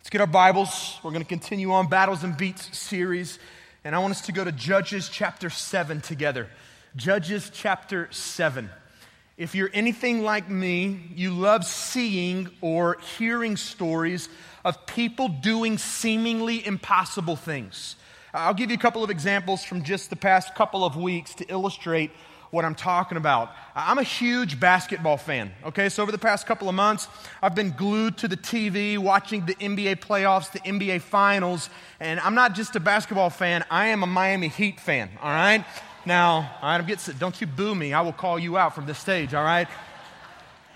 Let's 0.00 0.10
get 0.10 0.20
our 0.22 0.26
Bibles. 0.28 0.98
We're 1.02 1.10
going 1.10 1.24
to 1.24 1.28
continue 1.28 1.72
on 1.72 1.88
Battles 1.88 2.22
and 2.22 2.34
Beats 2.34 2.78
series. 2.78 3.38
And 3.84 3.94
I 3.94 3.98
want 3.98 4.12
us 4.12 4.22
to 4.22 4.32
go 4.32 4.42
to 4.42 4.52
Judges 4.52 5.10
chapter 5.10 5.50
7 5.50 6.00
together. 6.00 6.48
Judges 6.96 7.50
chapter 7.52 8.08
7. 8.10 8.70
If 9.36 9.54
you're 9.54 9.68
anything 9.74 10.22
like 10.22 10.48
me, 10.48 11.10
you 11.14 11.34
love 11.34 11.64
seeing 11.64 12.48
or 12.62 12.96
hearing 13.18 13.56
stories 13.56 14.30
of 14.64 14.86
people 14.86 15.28
doing 15.28 15.76
seemingly 15.76 16.64
impossible 16.64 17.36
things. 17.36 17.96
I'll 18.32 18.54
give 18.54 18.70
you 18.70 18.76
a 18.76 18.80
couple 18.80 19.04
of 19.04 19.10
examples 19.10 19.64
from 19.64 19.82
just 19.82 20.10
the 20.10 20.16
past 20.16 20.54
couple 20.54 20.84
of 20.84 20.96
weeks 20.96 21.34
to 21.34 21.44
illustrate 21.52 22.12
what 22.50 22.64
I'm 22.64 22.74
talking 22.74 23.18
about. 23.18 23.52
I'm 23.74 23.98
a 23.98 24.02
huge 24.02 24.58
basketball 24.58 25.16
fan, 25.16 25.52
okay? 25.64 25.88
So 25.88 26.02
over 26.02 26.12
the 26.12 26.18
past 26.18 26.46
couple 26.46 26.68
of 26.68 26.74
months, 26.74 27.08
I've 27.42 27.54
been 27.54 27.70
glued 27.72 28.16
to 28.18 28.28
the 28.28 28.36
TV 28.36 28.98
watching 28.98 29.44
the 29.46 29.54
NBA 29.56 29.96
playoffs, 29.96 30.50
the 30.50 30.60
NBA 30.60 31.02
finals, 31.02 31.70
and 32.00 32.18
I'm 32.20 32.34
not 32.34 32.54
just 32.54 32.74
a 32.76 32.80
basketball 32.80 33.30
fan, 33.30 33.64
I 33.70 33.88
am 33.88 34.02
a 34.02 34.06
Miami 34.06 34.48
Heat 34.48 34.80
fan, 34.80 35.10
all 35.22 35.30
right? 35.30 35.64
Now, 36.06 36.36
all 36.62 36.70
right, 36.70 36.80
I'm 36.80 36.86
getting, 36.86 37.14
don't 37.18 37.38
you 37.40 37.46
boo 37.46 37.74
me. 37.74 37.92
I 37.92 38.00
will 38.00 38.14
call 38.14 38.38
you 38.38 38.56
out 38.56 38.74
from 38.74 38.86
this 38.86 38.98
stage, 38.98 39.34
all 39.34 39.44
right? 39.44 39.68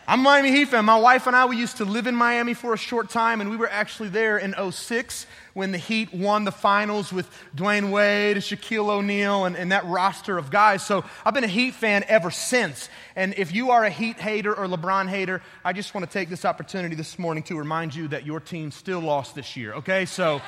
I'm 0.08 0.20
Miami 0.20 0.50
Heat 0.50 0.66
fan. 0.66 0.84
My 0.84 0.98
wife 0.98 1.28
and 1.28 1.36
I, 1.36 1.46
we 1.46 1.56
used 1.56 1.76
to 1.76 1.84
live 1.84 2.08
in 2.08 2.16
Miami 2.16 2.54
for 2.54 2.74
a 2.74 2.76
short 2.76 3.08
time, 3.08 3.40
and 3.40 3.48
we 3.48 3.56
were 3.56 3.70
actually 3.70 4.08
there 4.08 4.36
in 4.36 4.52
06 4.72 5.26
when 5.54 5.70
the 5.70 5.78
Heat 5.78 6.12
won 6.12 6.44
the 6.44 6.50
finals 6.50 7.12
with 7.12 7.30
Dwyane 7.54 7.92
Wade, 7.92 8.38
Shaquille 8.38 8.88
O'Neal, 8.88 9.44
and, 9.44 9.56
and 9.56 9.70
that 9.70 9.84
roster 9.84 10.38
of 10.38 10.50
guys. 10.50 10.84
So 10.84 11.04
I've 11.24 11.34
been 11.34 11.44
a 11.44 11.48
Heat 11.48 11.74
fan 11.74 12.04
ever 12.08 12.32
since. 12.32 12.88
And 13.14 13.32
if 13.36 13.54
you 13.54 13.70
are 13.70 13.84
a 13.84 13.90
Heat 13.90 14.16
hater 14.16 14.52
or 14.52 14.66
LeBron 14.66 15.08
hater, 15.08 15.40
I 15.64 15.72
just 15.72 15.94
want 15.94 16.04
to 16.04 16.12
take 16.12 16.28
this 16.28 16.44
opportunity 16.44 16.96
this 16.96 17.16
morning 17.16 17.44
to 17.44 17.56
remind 17.56 17.94
you 17.94 18.08
that 18.08 18.26
your 18.26 18.40
team 18.40 18.72
still 18.72 19.00
lost 19.00 19.36
this 19.36 19.56
year, 19.56 19.74
okay? 19.74 20.04
So 20.04 20.42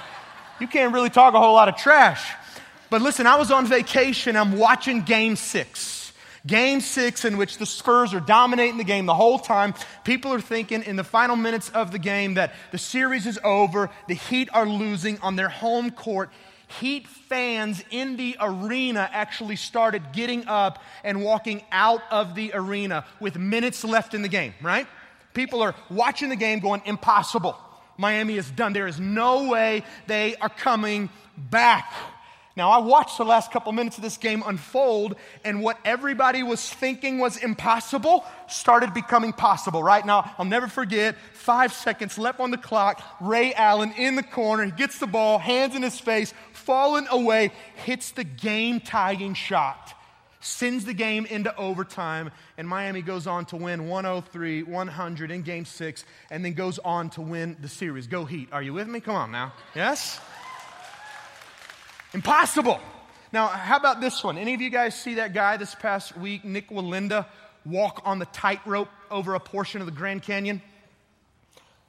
you 0.58 0.66
can't 0.66 0.92
really 0.92 1.10
talk 1.10 1.34
a 1.34 1.38
whole 1.38 1.54
lot 1.54 1.68
of 1.68 1.76
trash. 1.76 2.28
But 2.90 3.02
listen, 3.02 3.28
I 3.28 3.36
was 3.36 3.52
on 3.52 3.66
vacation, 3.66 4.36
I'm 4.36 4.58
watching 4.58 5.02
game 5.02 5.36
six. 5.36 6.03
Game 6.46 6.80
six, 6.80 7.24
in 7.24 7.38
which 7.38 7.56
the 7.56 7.64
Spurs 7.64 8.12
are 8.12 8.20
dominating 8.20 8.76
the 8.76 8.84
game 8.84 9.06
the 9.06 9.14
whole 9.14 9.38
time. 9.38 9.72
People 10.04 10.32
are 10.34 10.40
thinking 10.40 10.82
in 10.82 10.96
the 10.96 11.04
final 11.04 11.36
minutes 11.36 11.70
of 11.70 11.90
the 11.90 11.98
game 11.98 12.34
that 12.34 12.52
the 12.70 12.76
series 12.76 13.26
is 13.26 13.38
over, 13.42 13.88
the 14.08 14.14
Heat 14.14 14.50
are 14.52 14.66
losing 14.66 15.18
on 15.20 15.36
their 15.36 15.48
home 15.48 15.90
court. 15.90 16.30
Heat 16.80 17.06
fans 17.06 17.82
in 17.90 18.16
the 18.16 18.36
arena 18.40 19.08
actually 19.12 19.56
started 19.56 20.12
getting 20.12 20.46
up 20.46 20.82
and 21.02 21.22
walking 21.22 21.62
out 21.72 22.02
of 22.10 22.34
the 22.34 22.50
arena 22.52 23.06
with 23.20 23.38
minutes 23.38 23.82
left 23.82 24.12
in 24.12 24.20
the 24.20 24.28
game, 24.28 24.52
right? 24.60 24.86
People 25.32 25.62
are 25.62 25.74
watching 25.88 26.28
the 26.28 26.36
game 26.36 26.60
going, 26.60 26.82
impossible. 26.84 27.56
Miami 27.96 28.36
is 28.36 28.50
done. 28.50 28.72
There 28.72 28.86
is 28.86 29.00
no 29.00 29.48
way 29.48 29.82
they 30.06 30.36
are 30.36 30.48
coming 30.48 31.10
back. 31.36 31.92
Now, 32.56 32.70
I 32.70 32.78
watched 32.78 33.18
the 33.18 33.24
last 33.24 33.50
couple 33.50 33.72
minutes 33.72 33.96
of 33.96 34.04
this 34.04 34.16
game 34.16 34.44
unfold, 34.46 35.16
and 35.44 35.60
what 35.60 35.76
everybody 35.84 36.44
was 36.44 36.68
thinking 36.68 37.18
was 37.18 37.36
impossible 37.36 38.24
started 38.46 38.94
becoming 38.94 39.32
possible, 39.32 39.82
right? 39.82 40.06
Now, 40.06 40.30
I'll 40.38 40.44
never 40.44 40.68
forget 40.68 41.16
five 41.32 41.72
seconds 41.72 42.16
left 42.16 42.38
on 42.38 42.52
the 42.52 42.56
clock. 42.56 43.02
Ray 43.20 43.54
Allen 43.54 43.92
in 43.96 44.14
the 44.14 44.22
corner, 44.22 44.64
he 44.64 44.70
gets 44.70 45.00
the 45.00 45.08
ball, 45.08 45.38
hands 45.38 45.74
in 45.74 45.82
his 45.82 45.98
face, 45.98 46.32
falling 46.52 47.08
away, 47.10 47.50
hits 47.74 48.12
the 48.12 48.24
game 48.24 48.78
tying 48.78 49.34
shot, 49.34 49.92
sends 50.38 50.84
the 50.84 50.94
game 50.94 51.26
into 51.26 51.54
overtime, 51.56 52.30
and 52.56 52.68
Miami 52.68 53.02
goes 53.02 53.26
on 53.26 53.46
to 53.46 53.56
win 53.56 53.88
103 53.88 54.62
100 54.62 55.30
in 55.32 55.42
game 55.42 55.64
six, 55.64 56.04
and 56.30 56.44
then 56.44 56.52
goes 56.52 56.78
on 56.78 57.10
to 57.10 57.20
win 57.20 57.56
the 57.60 57.68
series. 57.68 58.06
Go 58.06 58.24
Heat. 58.24 58.48
Are 58.52 58.62
you 58.62 58.74
with 58.74 58.86
me? 58.86 59.00
Come 59.00 59.16
on 59.16 59.32
now. 59.32 59.54
Yes? 59.74 60.20
Impossible. 62.14 62.78
Now, 63.32 63.48
how 63.48 63.76
about 63.76 64.00
this 64.00 64.22
one? 64.22 64.38
Any 64.38 64.54
of 64.54 64.60
you 64.60 64.70
guys 64.70 64.94
see 64.94 65.14
that 65.14 65.34
guy 65.34 65.56
this 65.56 65.74
past 65.74 66.16
week, 66.16 66.44
Nik 66.44 66.70
Wallenda, 66.70 67.26
walk 67.66 68.02
on 68.04 68.20
the 68.20 68.26
tightrope 68.26 68.88
over 69.10 69.34
a 69.34 69.40
portion 69.40 69.80
of 69.80 69.86
the 69.86 69.92
Grand 69.92 70.22
Canyon? 70.22 70.62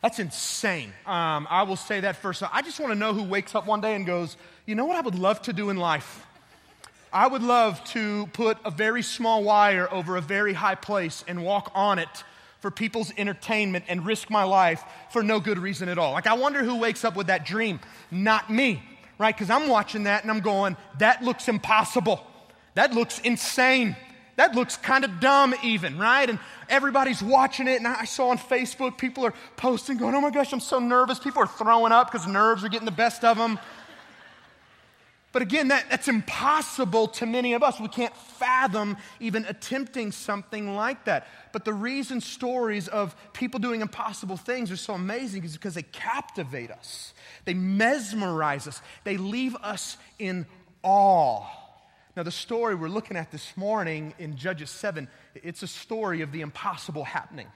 That's 0.01 0.17
insane. 0.17 0.91
Um, 1.05 1.47
I 1.47 1.61
will 1.61 1.75
say 1.75 1.99
that 1.99 2.15
first. 2.15 2.41
I 2.41 2.63
just 2.63 2.79
want 2.79 2.91
to 2.91 2.97
know 2.97 3.13
who 3.13 3.23
wakes 3.23 3.53
up 3.53 3.67
one 3.67 3.81
day 3.81 3.93
and 3.93 4.03
goes, 4.03 4.35
you 4.65 4.73
know 4.73 4.85
what 4.85 4.95
I 4.95 5.01
would 5.01 5.13
love 5.13 5.43
to 5.43 5.53
do 5.53 5.69
in 5.69 5.77
life? 5.77 6.25
I 7.13 7.27
would 7.27 7.43
love 7.43 7.83
to 7.85 8.25
put 8.33 8.57
a 8.65 8.71
very 8.71 9.03
small 9.03 9.43
wire 9.43 9.87
over 9.93 10.17
a 10.17 10.21
very 10.21 10.53
high 10.53 10.75
place 10.75 11.23
and 11.27 11.43
walk 11.43 11.71
on 11.75 11.99
it 11.99 12.23
for 12.61 12.71
people's 12.71 13.13
entertainment 13.15 13.85
and 13.87 14.03
risk 14.07 14.31
my 14.31 14.43
life 14.43 14.83
for 15.11 15.21
no 15.21 15.39
good 15.39 15.59
reason 15.59 15.87
at 15.87 15.99
all. 15.99 16.13
Like, 16.13 16.25
I 16.25 16.33
wonder 16.33 16.63
who 16.63 16.79
wakes 16.79 17.05
up 17.05 17.15
with 17.15 17.27
that 17.27 17.45
dream. 17.45 17.79
Not 18.09 18.49
me 18.49 18.81
right? 19.17 19.35
Because 19.35 19.49
I'm 19.49 19.67
watching 19.67 20.03
that 20.03 20.23
and 20.23 20.31
I'm 20.31 20.39
going, 20.39 20.77
that 20.99 21.23
looks 21.23 21.47
impossible. 21.47 22.25
That 22.75 22.93
looks 22.93 23.19
insane. 23.19 23.95
That 24.35 24.53
looks 24.53 24.75
kind 24.75 25.05
of 25.05 25.19
dumb, 25.19 25.55
even, 25.63 25.97
right? 25.97 26.29
And 26.29 26.39
everybody's 26.69 27.23
watching 27.23 27.67
it. 27.67 27.77
And 27.77 27.87
I 27.87 28.03
saw 28.03 28.29
on 28.29 28.37
Facebook, 28.37 28.97
people 28.97 29.25
are 29.25 29.33
posting, 29.55 29.97
going, 29.97 30.13
oh 30.13 30.21
my 30.21 30.29
gosh, 30.29 30.51
I'm 30.51 30.59
so 30.59 30.79
nervous. 30.79 31.19
People 31.19 31.41
are 31.41 31.47
throwing 31.47 31.93
up 31.93 32.11
because 32.11 32.27
nerves 32.27 32.63
are 32.63 32.69
getting 32.69 32.85
the 32.85 32.91
best 32.91 33.23
of 33.23 33.37
them. 33.37 33.57
But 35.31 35.41
again, 35.41 35.67
that, 35.67 35.89
that's 35.89 36.07
impossible 36.07 37.09
to 37.09 37.25
many 37.25 37.55
of 37.55 37.63
us. 37.63 37.77
We 37.77 37.89
can't 37.89 38.15
fathom 38.15 38.95
even 39.19 39.43
attempting 39.45 40.13
something 40.13 40.75
like 40.75 41.03
that. 41.05 41.27
But 41.51 41.65
the 41.65 41.73
reason 41.73 42.21
stories 42.21 42.87
of 42.87 43.13
people 43.33 43.59
doing 43.59 43.81
impossible 43.81 44.37
things 44.37 44.71
are 44.71 44.77
so 44.77 44.93
amazing 44.93 45.43
is 45.43 45.51
because 45.51 45.73
they 45.73 45.83
captivate 45.83 46.71
us. 46.71 47.13
They 47.45 47.53
mesmerize 47.53 48.67
us, 48.67 48.81
they 49.03 49.17
leave 49.17 49.55
us 49.55 49.97
in 50.19 50.45
awe. 50.83 51.45
Now, 52.15 52.23
the 52.23 52.31
story 52.31 52.75
we're 52.75 52.87
looking 52.87 53.17
at 53.17 53.31
this 53.31 53.57
morning 53.57 54.13
in 54.17 54.37
Judges 54.37 54.69
7, 54.69 55.09
it's 55.35 55.63
a 55.63 55.67
story 55.67 56.21
of 56.21 56.31
the 56.31 56.41
impossible 56.41 57.03
happening. 57.03 57.47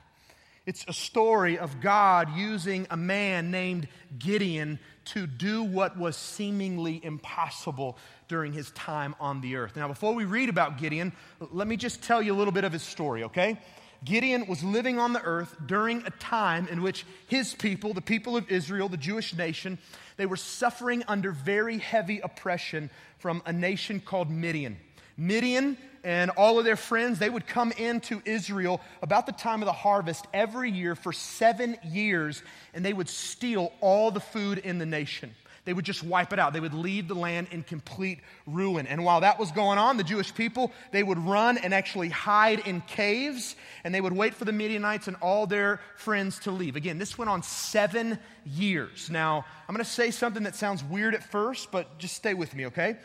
It's 0.65 0.85
a 0.87 0.93
story 0.93 1.57
of 1.57 1.79
God 1.79 2.35
using 2.35 2.85
a 2.91 2.97
man 2.97 3.51
named 3.51 3.87
Gideon 4.19 4.79
to 5.05 5.25
do 5.25 5.63
what 5.63 5.97
was 5.97 6.15
seemingly 6.15 7.03
impossible 7.03 7.97
during 8.27 8.53
his 8.53 8.69
time 8.71 9.15
on 9.19 9.41
the 9.41 9.55
earth. 9.55 9.75
Now, 9.75 9.87
before 9.87 10.13
we 10.13 10.25
read 10.25 10.49
about 10.49 10.77
Gideon, 10.77 11.13
let 11.51 11.67
me 11.67 11.77
just 11.77 12.03
tell 12.03 12.21
you 12.21 12.33
a 12.33 12.37
little 12.37 12.51
bit 12.51 12.65
of 12.65 12.73
his 12.73 12.83
story, 12.83 13.23
okay? 13.23 13.57
Gideon 14.03 14.47
was 14.47 14.63
living 14.63 14.97
on 14.97 15.13
the 15.13 15.21
earth 15.21 15.55
during 15.65 16.05
a 16.05 16.09
time 16.11 16.67
in 16.69 16.81
which 16.81 17.05
his 17.27 17.53
people, 17.53 17.93
the 17.93 18.01
people 18.01 18.37
of 18.37 18.49
Israel, 18.49 18.87
the 18.87 18.97
Jewish 18.97 19.33
nation, 19.35 19.77
they 20.17 20.25
were 20.25 20.37
suffering 20.37 21.03
under 21.07 21.31
very 21.31 21.77
heavy 21.77 22.19
oppression 22.19 22.89
from 23.17 23.41
a 23.45 23.53
nation 23.53 23.99
called 23.99 24.29
Midian. 24.29 24.77
Midian 25.17 25.77
and 26.03 26.31
all 26.31 26.59
of 26.59 26.65
their 26.65 26.77
friends, 26.77 27.19
they 27.19 27.29
would 27.29 27.45
come 27.45 27.73
into 27.73 28.21
Israel 28.23 28.79
about 29.01 29.25
the 29.25 29.33
time 29.33 29.61
of 29.61 29.65
the 29.65 29.73
harvest 29.73 30.25
every 30.33 30.71
year 30.71 30.95
for 30.95 31.11
seven 31.11 31.77
years, 31.85 32.41
and 32.73 32.85
they 32.85 32.93
would 32.93 33.09
steal 33.09 33.73
all 33.81 34.11
the 34.11 34.21
food 34.21 34.59
in 34.59 34.77
the 34.77 34.85
nation. 34.85 35.35
They 35.65 35.73
would 35.73 35.85
just 35.85 36.03
wipe 36.03 36.33
it 36.33 36.39
out. 36.39 36.53
They 36.53 36.59
would 36.59 36.73
leave 36.73 37.07
the 37.07 37.15
land 37.15 37.47
in 37.51 37.63
complete 37.63 38.19
ruin. 38.47 38.87
And 38.87 39.03
while 39.03 39.21
that 39.21 39.39
was 39.39 39.51
going 39.51 39.77
on, 39.77 39.97
the 39.97 40.03
Jewish 40.03 40.33
people, 40.33 40.71
they 40.91 41.03
would 41.03 41.19
run 41.19 41.57
and 41.57 41.73
actually 41.73 42.09
hide 42.09 42.59
in 42.59 42.81
caves, 42.81 43.55
and 43.83 43.93
they 43.93 44.01
would 44.01 44.13
wait 44.13 44.33
for 44.33 44.45
the 44.45 44.51
Midianites 44.51 45.07
and 45.07 45.17
all 45.21 45.45
their 45.45 45.79
friends 45.95 46.39
to 46.39 46.51
leave. 46.51 46.75
Again, 46.75 46.97
this 46.97 47.17
went 47.17 47.29
on 47.29 47.43
seven 47.43 48.19
years. 48.45 49.09
Now, 49.09 49.45
I'm 49.67 49.75
going 49.75 49.85
to 49.85 49.89
say 49.89 50.11
something 50.11 50.43
that 50.43 50.55
sounds 50.55 50.83
weird 50.83 51.13
at 51.13 51.23
first, 51.23 51.71
but 51.71 51.97
just 51.97 52.15
stay 52.15 52.33
with 52.33 52.55
me, 52.55 52.67
okay? 52.67 52.97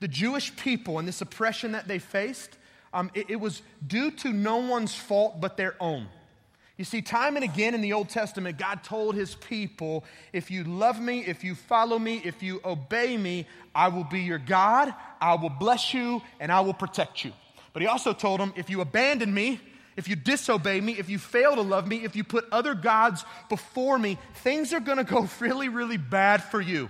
The 0.00 0.08
Jewish 0.08 0.54
people 0.56 0.98
and 0.98 1.06
this 1.06 1.20
oppression 1.20 1.72
that 1.72 1.86
they 1.86 1.98
faced, 1.98 2.56
um, 2.94 3.10
it, 3.14 3.30
it 3.30 3.36
was 3.36 3.62
due 3.86 4.10
to 4.12 4.32
no 4.32 4.56
one's 4.56 4.94
fault 4.94 5.40
but 5.40 5.56
their 5.56 5.76
own. 5.80 6.06
You 6.80 6.84
see, 6.84 7.02
time 7.02 7.36
and 7.36 7.44
again 7.44 7.74
in 7.74 7.82
the 7.82 7.92
Old 7.92 8.08
Testament, 8.08 8.56
God 8.56 8.82
told 8.82 9.14
his 9.14 9.34
people, 9.34 10.02
if 10.32 10.50
you 10.50 10.64
love 10.64 10.98
me, 10.98 11.18
if 11.18 11.44
you 11.44 11.54
follow 11.54 11.98
me, 11.98 12.22
if 12.24 12.42
you 12.42 12.58
obey 12.64 13.18
me, 13.18 13.46
I 13.74 13.88
will 13.88 14.04
be 14.04 14.20
your 14.20 14.38
God, 14.38 14.94
I 15.20 15.34
will 15.34 15.50
bless 15.50 15.92
you, 15.92 16.22
and 16.40 16.50
I 16.50 16.60
will 16.60 16.72
protect 16.72 17.22
you. 17.22 17.32
But 17.74 17.82
he 17.82 17.86
also 17.86 18.14
told 18.14 18.40
them, 18.40 18.54
if 18.56 18.70
you 18.70 18.80
abandon 18.80 19.34
me, 19.34 19.60
if 19.98 20.08
you 20.08 20.16
disobey 20.16 20.80
me, 20.80 20.92
if 20.92 21.10
you 21.10 21.18
fail 21.18 21.54
to 21.54 21.60
love 21.60 21.86
me, 21.86 22.02
if 22.02 22.16
you 22.16 22.24
put 22.24 22.46
other 22.50 22.72
gods 22.72 23.26
before 23.50 23.98
me, 23.98 24.16
things 24.36 24.72
are 24.72 24.80
going 24.80 24.96
to 24.96 25.04
go 25.04 25.28
really, 25.40 25.68
really 25.68 25.98
bad 25.98 26.42
for 26.42 26.62
you. 26.62 26.88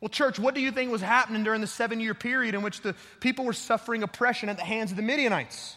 Well, 0.00 0.08
church, 0.08 0.38
what 0.38 0.54
do 0.54 0.62
you 0.62 0.72
think 0.72 0.90
was 0.90 1.02
happening 1.02 1.44
during 1.44 1.60
the 1.60 1.66
seven 1.66 2.00
year 2.00 2.14
period 2.14 2.54
in 2.54 2.62
which 2.62 2.80
the 2.80 2.94
people 3.20 3.44
were 3.44 3.52
suffering 3.52 4.02
oppression 4.02 4.48
at 4.48 4.56
the 4.56 4.64
hands 4.64 4.90
of 4.90 4.96
the 4.96 5.02
Midianites? 5.02 5.76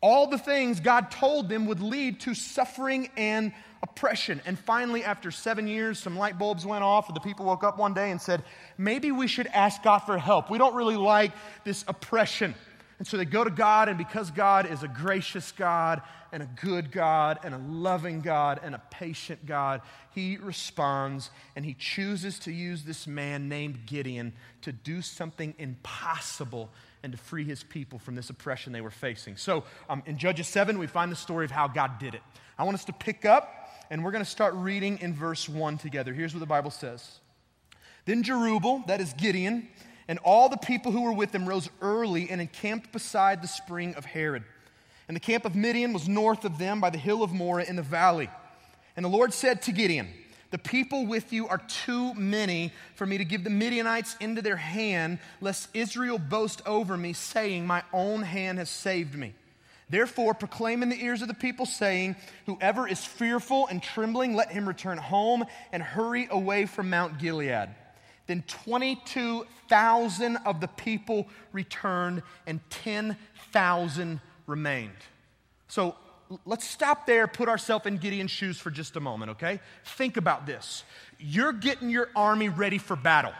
All 0.00 0.28
the 0.28 0.38
things 0.38 0.78
God 0.80 1.10
told 1.10 1.48
them 1.48 1.66
would 1.66 1.80
lead 1.80 2.20
to 2.20 2.34
suffering 2.34 3.10
and 3.16 3.52
oppression. 3.82 4.40
And 4.46 4.58
finally, 4.58 5.04
after 5.04 5.30
seven 5.30 5.66
years, 5.66 5.98
some 5.98 6.16
light 6.16 6.38
bulbs 6.38 6.64
went 6.64 6.84
off, 6.84 7.08
and 7.08 7.16
the 7.16 7.20
people 7.20 7.46
woke 7.46 7.64
up 7.64 7.78
one 7.78 7.94
day 7.94 8.10
and 8.10 8.20
said, 8.20 8.44
Maybe 8.76 9.10
we 9.10 9.26
should 9.26 9.48
ask 9.48 9.82
God 9.82 9.98
for 10.00 10.16
help. 10.16 10.50
We 10.50 10.58
don't 10.58 10.74
really 10.74 10.96
like 10.96 11.32
this 11.64 11.84
oppression. 11.88 12.54
And 12.98 13.06
so 13.06 13.16
they 13.16 13.24
go 13.24 13.44
to 13.44 13.50
God, 13.50 13.88
and 13.88 13.96
because 13.96 14.30
God 14.30 14.70
is 14.70 14.82
a 14.82 14.88
gracious 14.88 15.52
God 15.52 16.02
and 16.32 16.42
a 16.42 16.48
good 16.60 16.90
God 16.90 17.38
and 17.44 17.54
a 17.54 17.58
loving 17.58 18.20
God 18.20 18.60
and 18.62 18.74
a 18.74 18.82
patient 18.90 19.46
God, 19.46 19.82
he 20.14 20.36
responds 20.36 21.30
and 21.54 21.64
he 21.64 21.74
chooses 21.74 22.40
to 22.40 22.52
use 22.52 22.82
this 22.82 23.06
man 23.06 23.48
named 23.48 23.86
Gideon 23.86 24.32
to 24.62 24.72
do 24.72 25.00
something 25.00 25.54
impossible 25.58 26.70
and 27.02 27.12
to 27.12 27.18
free 27.18 27.44
his 27.44 27.62
people 27.62 27.98
from 27.98 28.14
this 28.14 28.30
oppression 28.30 28.72
they 28.72 28.80
were 28.80 28.90
facing. 28.90 29.36
So 29.36 29.64
um, 29.88 30.02
in 30.06 30.18
Judges 30.18 30.48
7, 30.48 30.78
we 30.78 30.86
find 30.86 31.10
the 31.10 31.16
story 31.16 31.44
of 31.44 31.50
how 31.50 31.68
God 31.68 31.98
did 31.98 32.14
it. 32.14 32.22
I 32.58 32.64
want 32.64 32.74
us 32.74 32.84
to 32.86 32.92
pick 32.92 33.24
up, 33.24 33.70
and 33.90 34.04
we're 34.04 34.10
going 34.10 34.24
to 34.24 34.30
start 34.30 34.54
reading 34.54 34.98
in 34.98 35.14
verse 35.14 35.48
1 35.48 35.78
together. 35.78 36.12
Here's 36.12 36.34
what 36.34 36.40
the 36.40 36.46
Bible 36.46 36.70
says 36.70 37.20
Then 38.04 38.22
Jerubbaal, 38.22 38.86
that 38.86 39.00
is 39.00 39.12
Gideon, 39.14 39.68
and 40.08 40.18
all 40.20 40.48
the 40.48 40.56
people 40.56 40.92
who 40.92 41.02
were 41.02 41.12
with 41.12 41.34
him 41.34 41.46
rose 41.46 41.68
early 41.80 42.30
and 42.30 42.40
encamped 42.40 42.92
beside 42.92 43.42
the 43.42 43.48
spring 43.48 43.94
of 43.94 44.04
Harod. 44.04 44.44
And 45.06 45.16
the 45.16 45.20
camp 45.20 45.44
of 45.44 45.54
Midian 45.54 45.92
was 45.92 46.08
north 46.08 46.44
of 46.44 46.58
them 46.58 46.80
by 46.80 46.90
the 46.90 46.98
hill 46.98 47.22
of 47.22 47.32
Moreh 47.32 47.64
in 47.66 47.76
the 47.76 47.82
valley. 47.82 48.28
And 48.96 49.04
the 49.04 49.08
Lord 49.10 49.32
said 49.32 49.62
to 49.62 49.72
Gideon, 49.72 50.08
The 50.50 50.58
people 50.58 51.06
with 51.06 51.32
you 51.32 51.46
are 51.48 51.58
too 51.58 52.14
many 52.14 52.72
for 52.94 53.04
me 53.04 53.18
to 53.18 53.24
give 53.24 53.44
the 53.44 53.50
Midianites 53.50 54.16
into 54.18 54.40
their 54.40 54.56
hand, 54.56 55.18
lest 55.40 55.68
Israel 55.74 56.18
boast 56.18 56.62
over 56.66 56.96
me, 56.96 57.12
saying, 57.12 57.66
My 57.66 57.82
own 57.92 58.22
hand 58.22 58.58
has 58.58 58.70
saved 58.70 59.14
me. 59.14 59.34
Therefore, 59.90 60.34
proclaim 60.34 60.82
in 60.82 60.88
the 60.88 61.02
ears 61.02 61.22
of 61.22 61.28
the 61.28 61.34
people, 61.34 61.66
saying, 61.66 62.16
Whoever 62.46 62.88
is 62.88 63.04
fearful 63.04 63.66
and 63.68 63.82
trembling, 63.82 64.34
let 64.34 64.50
him 64.50 64.66
return 64.66 64.98
home 64.98 65.44
and 65.72 65.82
hurry 65.82 66.28
away 66.30 66.66
from 66.66 66.90
Mount 66.90 67.18
Gilead. 67.18 67.68
Then 68.26 68.42
22,000 68.46 70.36
of 70.44 70.60
the 70.60 70.68
people 70.68 71.28
returned, 71.52 72.22
and 72.46 72.60
10,000 72.70 74.20
remained. 74.46 74.92
So 75.68 75.94
let's 76.44 76.68
stop 76.68 77.06
there, 77.06 77.26
put 77.26 77.48
ourselves 77.48 77.86
in 77.86 77.96
Gideon's 77.96 78.30
shoes 78.30 78.58
for 78.58 78.70
just 78.70 78.96
a 78.96 79.00
moment, 79.00 79.30
okay? 79.32 79.60
Think 79.84 80.16
about 80.16 80.46
this. 80.46 80.84
You're 81.18 81.52
getting 81.52 81.90
your 81.90 82.08
army 82.14 82.48
ready 82.48 82.78
for 82.78 82.94
battle. 82.96 83.32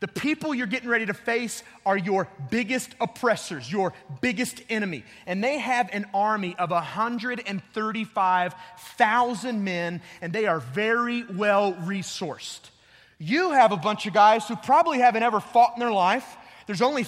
The 0.00 0.08
people 0.08 0.52
you're 0.52 0.66
getting 0.66 0.88
ready 0.88 1.06
to 1.06 1.14
face 1.14 1.62
are 1.86 1.96
your 1.96 2.26
biggest 2.50 2.92
oppressors, 3.00 3.70
your 3.70 3.92
biggest 4.20 4.60
enemy. 4.68 5.04
And 5.26 5.44
they 5.44 5.58
have 5.58 5.90
an 5.92 6.06
army 6.12 6.56
of 6.58 6.70
135,000 6.70 9.64
men, 9.64 10.02
and 10.20 10.32
they 10.32 10.46
are 10.46 10.58
very 10.58 11.22
well 11.22 11.74
resourced. 11.74 12.70
You 13.18 13.52
have 13.52 13.70
a 13.70 13.76
bunch 13.76 14.06
of 14.06 14.12
guys 14.12 14.48
who 14.48 14.56
probably 14.56 14.98
haven't 14.98 15.22
ever 15.22 15.38
fought 15.38 15.74
in 15.74 15.80
their 15.80 15.92
life. 15.92 16.36
There's 16.66 16.82
only 16.82 17.04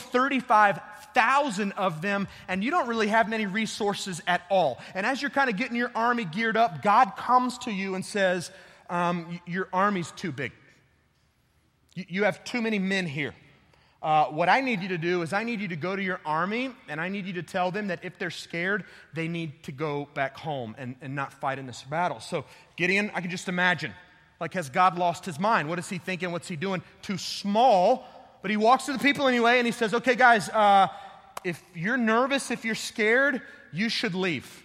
35,000 1.15 1.73
of 1.73 2.03
them, 2.03 2.29
and 2.49 2.63
you 2.63 2.71
don't 2.71 2.89
really 2.89 3.09
have 3.09 3.29
many 3.29 3.47
resources 3.47 4.21
at 4.27 4.43
all. 4.51 4.79
And 4.95 5.07
as 5.07 5.23
you're 5.23 5.31
kind 5.31 5.49
of 5.49 5.57
getting 5.57 5.77
your 5.77 5.91
army 5.95 6.25
geared 6.25 6.57
up, 6.57 6.83
God 6.83 7.17
comes 7.17 7.59
to 7.59 7.71
you 7.71 7.95
and 7.95 8.05
says, 8.05 8.51
um, 8.91 9.41
Your 9.47 9.69
army's 9.73 10.11
too 10.13 10.33
big. 10.33 10.53
You, 11.95 12.05
you 12.09 12.25
have 12.25 12.45
too 12.45 12.61
many 12.61 12.79
men 12.79 13.07
here. 13.07 13.35
Uh, 14.03 14.27
what 14.27 14.51
I 14.51 14.61
need 14.61 14.83
you 14.83 14.89
to 14.89 14.99
do 14.99 15.23
is, 15.23 15.33
I 15.33 15.45
need 15.45 15.61
you 15.61 15.69
to 15.69 15.77
go 15.77 15.97
to 15.97 16.03
your 16.03 16.21
army 16.27 16.71
and 16.89 17.01
I 17.01 17.09
need 17.09 17.25
you 17.25 17.33
to 17.35 17.43
tell 17.43 17.71
them 17.71 17.87
that 17.87 18.01
if 18.03 18.19
they're 18.19 18.31
scared, 18.31 18.85
they 19.15 19.29
need 19.29 19.63
to 19.63 19.73
go 19.73 20.09
back 20.13 20.37
home 20.37 20.75
and, 20.77 20.95
and 21.01 21.15
not 21.15 21.33
fight 21.33 21.59
in 21.59 21.67
this 21.67 21.83
battle. 21.85 22.21
So, 22.21 22.45
Gideon, 22.77 23.11
I 23.15 23.23
can 23.23 23.31
just 23.31 23.49
imagine 23.49 23.95
like, 24.41 24.53
has 24.55 24.69
God 24.69 24.99
lost 24.99 25.25
his 25.25 25.39
mind? 25.39 25.71
What 25.71 25.79
is 25.79 25.89
he 25.89 25.97
thinking? 25.97 26.33
What's 26.33 26.49
he 26.49 26.57
doing? 26.57 26.83
Too 27.01 27.17
small. 27.17 28.07
But 28.45 28.51
he 28.51 28.59
walks 28.59 28.85
to 28.85 28.93
the 28.93 28.99
people 28.99 29.27
anyway 29.27 29.57
and 29.57 29.65
he 29.65 29.73
says, 29.73 29.95
Okay, 29.95 30.15
guys, 30.17 30.51
uh, 30.51 30.89
if 31.45 31.63
you're 31.75 31.97
nervous, 31.97 32.51
if 32.51 32.63
you're 32.63 32.75
scared, 32.75 33.41
you 33.73 33.89
should 33.89 34.15
leave. 34.15 34.63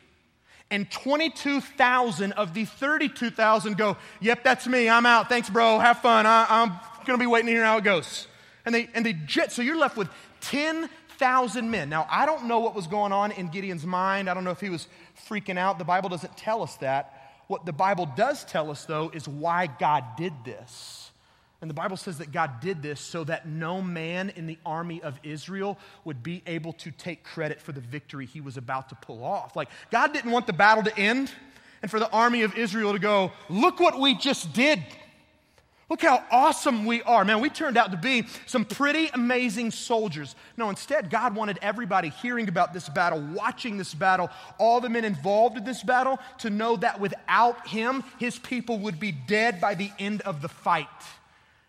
And 0.69 0.91
22,000 0.91 2.33
of 2.33 2.53
the 2.53 2.65
32,000 2.65 3.77
go, 3.77 3.95
Yep, 4.19 4.43
that's 4.43 4.67
me. 4.67 4.89
I'm 4.89 5.05
out. 5.05 5.29
Thanks, 5.29 5.49
bro. 5.49 5.79
Have 5.79 5.99
fun. 5.99 6.25
I, 6.25 6.63
am 6.63 6.77
going 7.05 7.17
to 7.17 7.23
be 7.23 7.25
waiting 7.25 7.45
to 7.45 7.53
hear 7.53 7.63
how 7.63 7.77
it 7.77 7.85
goes. 7.85 8.27
And 8.65 8.75
they, 8.75 8.89
and 8.93 9.05
they 9.05 9.13
jet. 9.13 9.53
So 9.53 9.61
you're 9.61 9.77
left 9.77 9.95
with 9.95 10.09
10,000 10.41 11.71
men. 11.71 11.87
Now, 11.87 12.05
I 12.09 12.25
don't 12.25 12.47
know 12.47 12.59
what 12.59 12.75
was 12.75 12.85
going 12.85 13.13
on 13.13 13.31
in 13.31 13.47
Gideon's 13.47 13.85
mind. 13.85 14.29
I 14.29 14.33
don't 14.33 14.43
know 14.43 14.51
if 14.51 14.59
he 14.59 14.69
was 14.69 14.89
freaking 15.29 15.57
out. 15.57 15.79
The 15.79 15.85
Bible 15.85 16.09
doesn't 16.09 16.35
tell 16.35 16.63
us 16.63 16.75
that. 16.79 17.43
What 17.47 17.65
the 17.65 17.71
Bible 17.71 18.11
does 18.17 18.43
tell 18.43 18.71
us, 18.71 18.83
though, 18.83 19.09
is 19.13 19.25
why 19.25 19.67
God 19.67 20.03
did 20.17 20.33
this. 20.43 21.08
And 21.61 21.69
the 21.69 21.75
Bible 21.75 21.97
says 21.97 22.19
that 22.19 22.31
God 22.31 22.61
did 22.61 22.81
this 22.81 23.01
so 23.01 23.25
that 23.25 23.45
no 23.45 23.81
man 23.81 24.31
in 24.35 24.47
the 24.47 24.57
army 24.65 25.01
of 25.01 25.19
Israel 25.23 25.77
would 26.05 26.23
be 26.23 26.41
able 26.47 26.71
to 26.73 26.91
take 26.91 27.23
credit 27.23 27.61
for 27.61 27.73
the 27.73 27.81
victory 27.81 28.25
he 28.25 28.39
was 28.39 28.55
about 28.55 28.89
to 28.89 28.95
pull 28.95 29.23
off. 29.25 29.57
Like, 29.57 29.69
God 29.91 30.13
didn't 30.13 30.31
want 30.31 30.47
the 30.47 30.53
battle 30.53 30.83
to 30.83 30.97
end 30.97 31.31
and 31.81 31.91
for 31.91 31.99
the 31.99 32.09
army 32.11 32.43
of 32.43 32.57
Israel 32.57 32.93
to 32.93 32.99
go, 32.99 33.33
look 33.49 33.79
what 33.79 33.99
we 33.99 34.15
just 34.15 34.53
did. 34.53 34.81
Look 35.89 36.03
how 36.03 36.23
awesome 36.31 36.85
we 36.85 37.01
are. 37.01 37.25
Man, 37.25 37.41
we 37.41 37.49
turned 37.49 37.75
out 37.75 37.91
to 37.91 37.97
be 37.97 38.27
some 38.45 38.63
pretty 38.63 39.09
amazing 39.13 39.71
soldiers. 39.71 40.35
No, 40.55 40.69
instead, 40.69 41.09
God 41.09 41.35
wanted 41.35 41.57
everybody 41.63 42.09
hearing 42.09 42.47
about 42.47 42.73
this 42.73 42.87
battle, 42.87 43.19
watching 43.33 43.75
this 43.75 43.95
battle, 43.95 44.29
all 44.59 44.81
the 44.81 44.89
men 44.89 45.03
involved 45.03 45.57
in 45.57 45.63
this 45.63 45.81
battle, 45.81 46.19
to 46.39 46.51
know 46.51 46.75
that 46.77 46.99
without 46.99 47.67
Him, 47.67 48.03
His 48.19 48.37
people 48.37 48.77
would 48.79 48.99
be 48.99 49.11
dead 49.11 49.59
by 49.59 49.73
the 49.73 49.91
end 49.97 50.21
of 50.21 50.43
the 50.43 50.49
fight. 50.49 50.87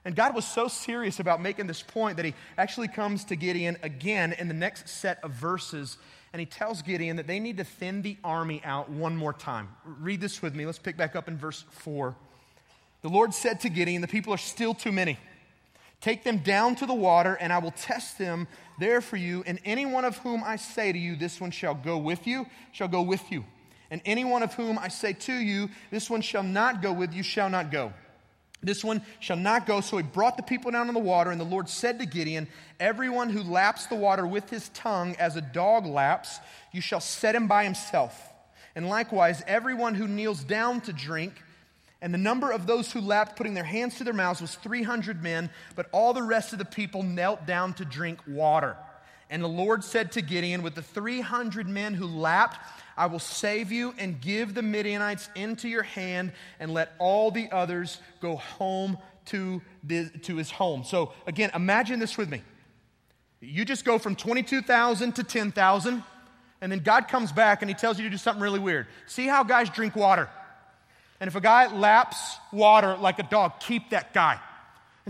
And 0.05 0.17
God 0.17 0.35
was 0.35 0.47
so 0.47 0.67
serious 0.69 1.21
about 1.21 1.43
making 1.43 1.67
this 1.67 1.83
point 1.83 2.17
that 2.17 2.25
He 2.25 2.35
actually 2.57 2.89
comes 2.89 3.25
to 3.27 3.37
Gideon 3.37 3.77
again 3.83 4.33
in 4.33 4.49
the 4.49 4.55
next 4.55 4.89
set 4.89 5.23
of 5.23 5.33
verses. 5.33 5.99
And 6.33 6.39
he 6.39 6.47
tells 6.47 6.83
Gideon 6.83 7.17
that 7.17 7.27
they 7.27 7.41
need 7.41 7.57
to 7.57 7.65
thin 7.65 8.03
the 8.03 8.17
army 8.23 8.63
out 8.65 8.89
one 8.89 9.17
more 9.17 9.33
time. 9.33 9.69
Read 9.85 10.21
this 10.21 10.41
with 10.41 10.55
me. 10.55 10.65
Let's 10.65 10.79
pick 10.79 10.97
back 10.97 11.17
up 11.17 11.27
in 11.27 11.37
verse 11.37 11.65
4. 11.71 12.15
The 13.03 13.09
Lord 13.09 13.35
said 13.35 13.61
to 13.61 13.69
Gideon, 13.69 14.01
The 14.01 14.09
people 14.09 14.33
are 14.33 14.39
still 14.39 14.75
too 14.75 14.93
many. 14.93 15.19
Take 16.01 16.25
them 16.25 16.39
down 16.39 16.77
to 16.77 16.87
the 16.87 16.95
water, 16.95 17.35
and 17.35 17.53
I 17.53 17.59
will 17.59 17.73
test 17.73 18.17
them 18.17 18.47
there 18.79 19.01
for 19.01 19.17
you. 19.17 19.43
And 19.47 19.59
any 19.65 19.85
one 19.85 20.05
of 20.05 20.17
whom 20.19 20.43
I 20.45 20.57
say 20.57 20.93
to 20.93 20.99
you, 20.99 21.17
This 21.17 21.41
one 21.41 21.51
shall 21.51 21.75
go 21.75 21.99
with 21.99 22.27
you, 22.27 22.47
shall 22.73 22.89
go 22.89 23.03
with 23.03 23.31
you. 23.33 23.45
And 23.91 24.01
any 24.05 24.25
one 24.25 24.45
of 24.45 24.55
whom 24.55 24.79
I 24.79 24.89
say 24.89 25.13
to 25.13 25.33
you, 25.33 25.69
This 25.91 26.09
one 26.09 26.21
shall 26.21 26.45
not 26.45 26.81
go 26.81 26.93
with 26.93 27.13
you, 27.13 27.23
shall 27.23 27.51
not 27.51 27.71
go. 27.71 27.93
This 28.63 28.85
one 28.85 29.03
shall 29.21 29.37
not 29.37 29.67
go. 29.67 29.81
So 29.81 29.97
he 29.97 30.03
brought 30.03 30.37
the 30.37 30.43
people 30.43 30.71
down 30.71 30.87
to 30.87 30.93
the 30.93 30.99
water, 30.99 31.31
and 31.31 31.41
the 31.41 31.45
Lord 31.45 31.69
said 31.69 31.99
to 31.99 32.07
Gideon, 32.07 32.47
Everyone 32.79 33.31
who 33.31 33.43
laps 33.43 33.87
the 33.87 33.95
water 33.95 34.27
with 34.27 34.51
his 34.51 34.69
tongue 34.71 35.17
as 35.17 35.37
a 35.37 35.41
dog 35.41 35.87
laps, 35.87 36.39
you 36.73 36.81
shall 36.81 37.01
set 37.01 37.35
him 37.35 37.47
by 37.47 37.65
himself. 37.65 38.21
And 38.75 38.89
likewise, 38.89 39.43
everyone 39.47 39.95
who 39.95 40.07
kneels 40.07 40.45
down 40.45 40.81
to 40.83 40.93
drink, 40.93 41.43
and 42.03 42.15
the 42.15 42.19
number 42.19 42.51
of 42.51 42.67
those 42.67 42.93
who 42.93 43.01
lapped, 43.01 43.37
putting 43.37 43.55
their 43.55 43.65
hands 43.65 43.97
to 43.99 44.05
their 44.05 44.15
mouths, 44.15 44.41
was 44.41 44.55
300 44.57 45.23
men, 45.23 45.51
but 45.75 45.89
all 45.93 46.13
the 46.13 46.23
rest 46.23 46.53
of 46.53 46.59
the 46.59 46.65
people 46.65 47.03
knelt 47.03 47.47
down 47.47 47.75
to 47.75 47.85
drink 47.85 48.19
water. 48.27 48.77
And 49.31 49.43
the 49.43 49.49
Lord 49.49 49.85
said 49.85 50.13
to 50.13 50.23
Gideon, 50.23 50.63
With 50.63 50.75
the 50.75 50.83
300 50.83 51.69
men 51.69 51.95
who 51.95 52.07
lapped, 52.07 52.59
I 52.97 53.07
will 53.07 53.21
save 53.21 53.71
you 53.71 53.95
and 53.97 54.21
give 54.21 54.55
the 54.55 54.63
Midianites 54.63 55.31
into 55.37 55.69
your 55.69 55.85
hand, 55.85 56.33
and 56.59 56.75
let 56.75 56.93
all 56.99 57.31
the 57.31 57.49
others 57.53 58.01
go 58.21 58.37
home 58.37 58.99
to, 59.27 59.63
the, 59.85 60.11
to 60.23 60.37
his 60.37 60.51
home. 60.51 60.83
So, 60.85 61.13
again, 61.27 61.51
imagine 61.55 62.01
this 62.01 62.19
with 62.19 62.29
me. 62.29 62.43
You 63.41 63.65
just 63.65 63.85
go 63.85 63.99
from 63.99 64.17
22,000 64.17 65.15
to 65.15 65.25
10,000, 65.25 66.03
and 66.61 66.73
then 66.73 66.81
God 66.81 67.09
comes 67.09 67.33
back 67.33 67.63
and 67.63 67.71
he 67.71 67.75
tells 67.75 67.99
you 67.99 68.05
to 68.05 68.11
do 68.11 68.19
something 68.19 68.43
really 68.43 68.59
weird. 68.59 68.87
See 69.07 69.27
how 69.27 69.45
guys 69.45 69.71
drink 69.71 69.97
water? 69.97 70.29
And 71.21 71.29
if 71.29 71.37
a 71.37 71.41
guy 71.41 71.73
laps 71.73 72.37
water 72.53 72.97
like 72.97 73.19
a 73.19 73.23
dog, 73.23 73.61
keep 73.61 73.91
that 73.91 74.13
guy. 74.13 74.41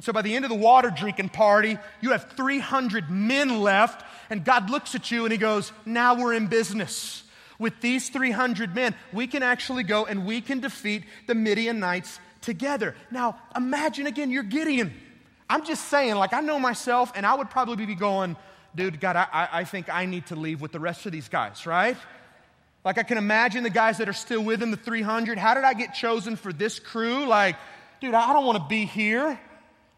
And 0.01 0.05
so 0.07 0.15
by 0.15 0.23
the 0.23 0.35
end 0.35 0.47
of 0.47 0.49
the 0.49 0.55
water 0.55 0.89
drinking 0.89 1.29
party, 1.29 1.77
you 2.01 2.13
have 2.13 2.31
300 2.31 3.11
men 3.11 3.61
left, 3.61 4.03
and 4.31 4.43
God 4.43 4.71
looks 4.71 4.95
at 4.95 5.11
you 5.11 5.27
and 5.27 5.33
he 5.33 5.37
goes, 5.37 5.73
Now 5.85 6.15
we're 6.15 6.33
in 6.33 6.47
business. 6.47 7.23
With 7.59 7.83
these 7.83 8.09
300 8.09 8.75
men, 8.75 8.95
we 9.13 9.27
can 9.27 9.43
actually 9.43 9.83
go 9.83 10.07
and 10.07 10.25
we 10.25 10.41
can 10.41 10.61
defeat 10.61 11.05
the 11.27 11.35
Midianites 11.35 12.19
together. 12.41 12.95
Now, 13.11 13.39
imagine 13.55 14.07
again, 14.07 14.31
you're 14.31 14.43
Gideon. 14.43 14.91
I'm 15.51 15.67
just 15.67 15.89
saying, 15.89 16.15
like, 16.15 16.33
I 16.33 16.41
know 16.41 16.59
myself, 16.59 17.13
and 17.15 17.27
I 17.27 17.35
would 17.35 17.51
probably 17.51 17.85
be 17.85 17.95
going, 17.95 18.37
Dude, 18.75 19.01
God, 19.01 19.17
I, 19.17 19.49
I 19.53 19.65
think 19.65 19.91
I 19.91 20.07
need 20.07 20.25
to 20.29 20.35
leave 20.35 20.63
with 20.63 20.73
the 20.73 20.81
rest 20.81 21.05
of 21.05 21.13
these 21.13 21.29
guys, 21.29 21.67
right? 21.67 21.99
Like, 22.87 22.97
I 22.97 23.03
can 23.03 23.19
imagine 23.19 23.65
the 23.65 23.69
guys 23.69 23.99
that 23.99 24.09
are 24.09 24.15
still 24.15 24.43
with 24.43 24.63
him, 24.63 24.71
the 24.71 24.79
300. 24.79 25.37
How 25.37 25.53
did 25.53 25.65
I 25.65 25.75
get 25.75 25.93
chosen 25.93 26.37
for 26.37 26.55
this 26.55 26.79
crew? 26.79 27.27
Like, 27.27 27.57
dude, 28.01 28.15
I 28.15 28.33
don't 28.33 28.47
want 28.47 28.57
to 28.57 28.67
be 28.67 28.87
here. 28.87 29.39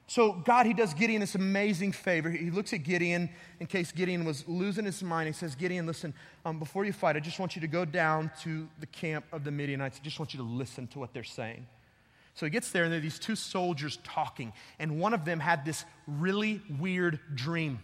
So, 0.07 0.33
God, 0.33 0.67
He 0.67 0.75
does 0.75 0.93
Gideon 0.95 1.21
this 1.21 1.35
amazing 1.35 1.93
favor. 1.93 2.29
He 2.29 2.51
looks 2.51 2.73
at 2.73 2.83
Gideon 2.83 3.31
in 3.61 3.67
case 3.67 3.93
Gideon 3.93 4.25
was 4.25 4.47
losing 4.47 4.85
his 4.85 5.03
mind. 5.03 5.29
He 5.29 5.33
says, 5.33 5.55
Gideon, 5.55 5.87
listen, 5.87 6.13
um, 6.45 6.59
before 6.59 6.85
you 6.85 6.93
fight, 6.93 7.17
I 7.17 7.21
just 7.21 7.39
want 7.39 7.55
you 7.55 7.61
to 7.61 7.69
go 7.69 7.85
down 7.85 8.31
to 8.43 8.69
the 8.81 8.87
camp 8.87 9.25
of 9.33 9.45
the 9.45 9.51
Midianites. 9.51 9.99
I 10.01 10.05
just 10.05 10.19
want 10.19 10.35
you 10.35 10.39
to 10.39 10.47
listen 10.47 10.87
to 10.89 10.99
what 10.99 11.15
they're 11.15 11.25
saying. 11.25 11.67
So 12.35 12.47
he 12.47 12.51
gets 12.51 12.71
there, 12.71 12.85
and 12.85 12.93
there 12.93 12.99
are 12.99 13.03
these 13.03 13.19
two 13.19 13.37
soldiers 13.37 13.99
talking, 14.05 14.53
and 14.79 14.99
one 14.99 15.13
of 15.15 15.25
them 15.25 15.39
had 15.39 15.65
this 15.65 15.85
really 16.07 16.63
weird 16.79 17.21
dream. 17.35 17.79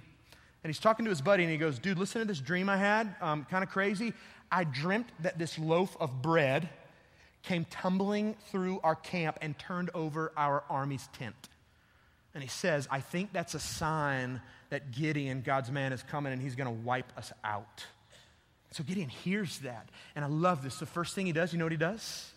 And 0.65 0.71
he's 0.71 0.81
talking 0.81 1.05
to 1.05 1.11
his 1.11 1.23
buddy 1.23 1.45
and 1.45 1.53
he 1.53 1.59
goes, 1.59 1.79
Dude, 1.79 1.99
listen 1.99 2.21
to 2.21 2.27
this 2.27 2.41
dream 2.41 2.69
I 2.69 2.77
had. 2.77 3.15
Um, 3.21 3.47
kind 3.49 3.63
of 3.63 3.71
crazy. 3.71 4.13
I 4.51 4.65
dreamt 4.65 5.07
that 5.21 5.39
this 5.39 5.59
loaf 5.59 5.97
of 6.01 6.21
bread 6.21 6.69
came 7.43 7.65
tumbling 7.71 8.35
through 8.51 8.81
our 8.83 8.97
camp 8.97 9.39
and 9.41 9.57
turned 9.59 9.91
over 9.95 10.33
our 10.37 10.65
army's 10.69 11.09
tent. 11.13 11.49
And 12.39 12.43
he 12.45 12.49
says, 12.49 12.87
I 12.89 13.01
think 13.01 13.33
that's 13.33 13.55
a 13.55 13.59
sign 13.59 14.41
that 14.71 14.93
Gideon, 14.93 15.43
God's 15.43 15.73
man, 15.73 15.93
is 15.93 16.05
coming 16.05 16.33
and 16.33 16.41
he's 16.41 16.55
going 16.55 16.69
to 16.69 16.83
wipe 16.85 17.13
us 17.19 17.33
out. 17.43 17.85
So 18.71 18.85
Gideon 18.85 19.09
hears 19.09 19.59
that. 19.65 19.89
And 20.15 20.25
I 20.25 20.29
love 20.29 20.63
this. 20.63 20.79
The 20.79 20.87
first 20.87 21.17
thing 21.17 21.27
he 21.27 21.33
does, 21.33 21.53
you 21.53 21.59
know 21.59 21.65
what 21.65 21.73
he 21.73 21.79
does? 21.79 22.31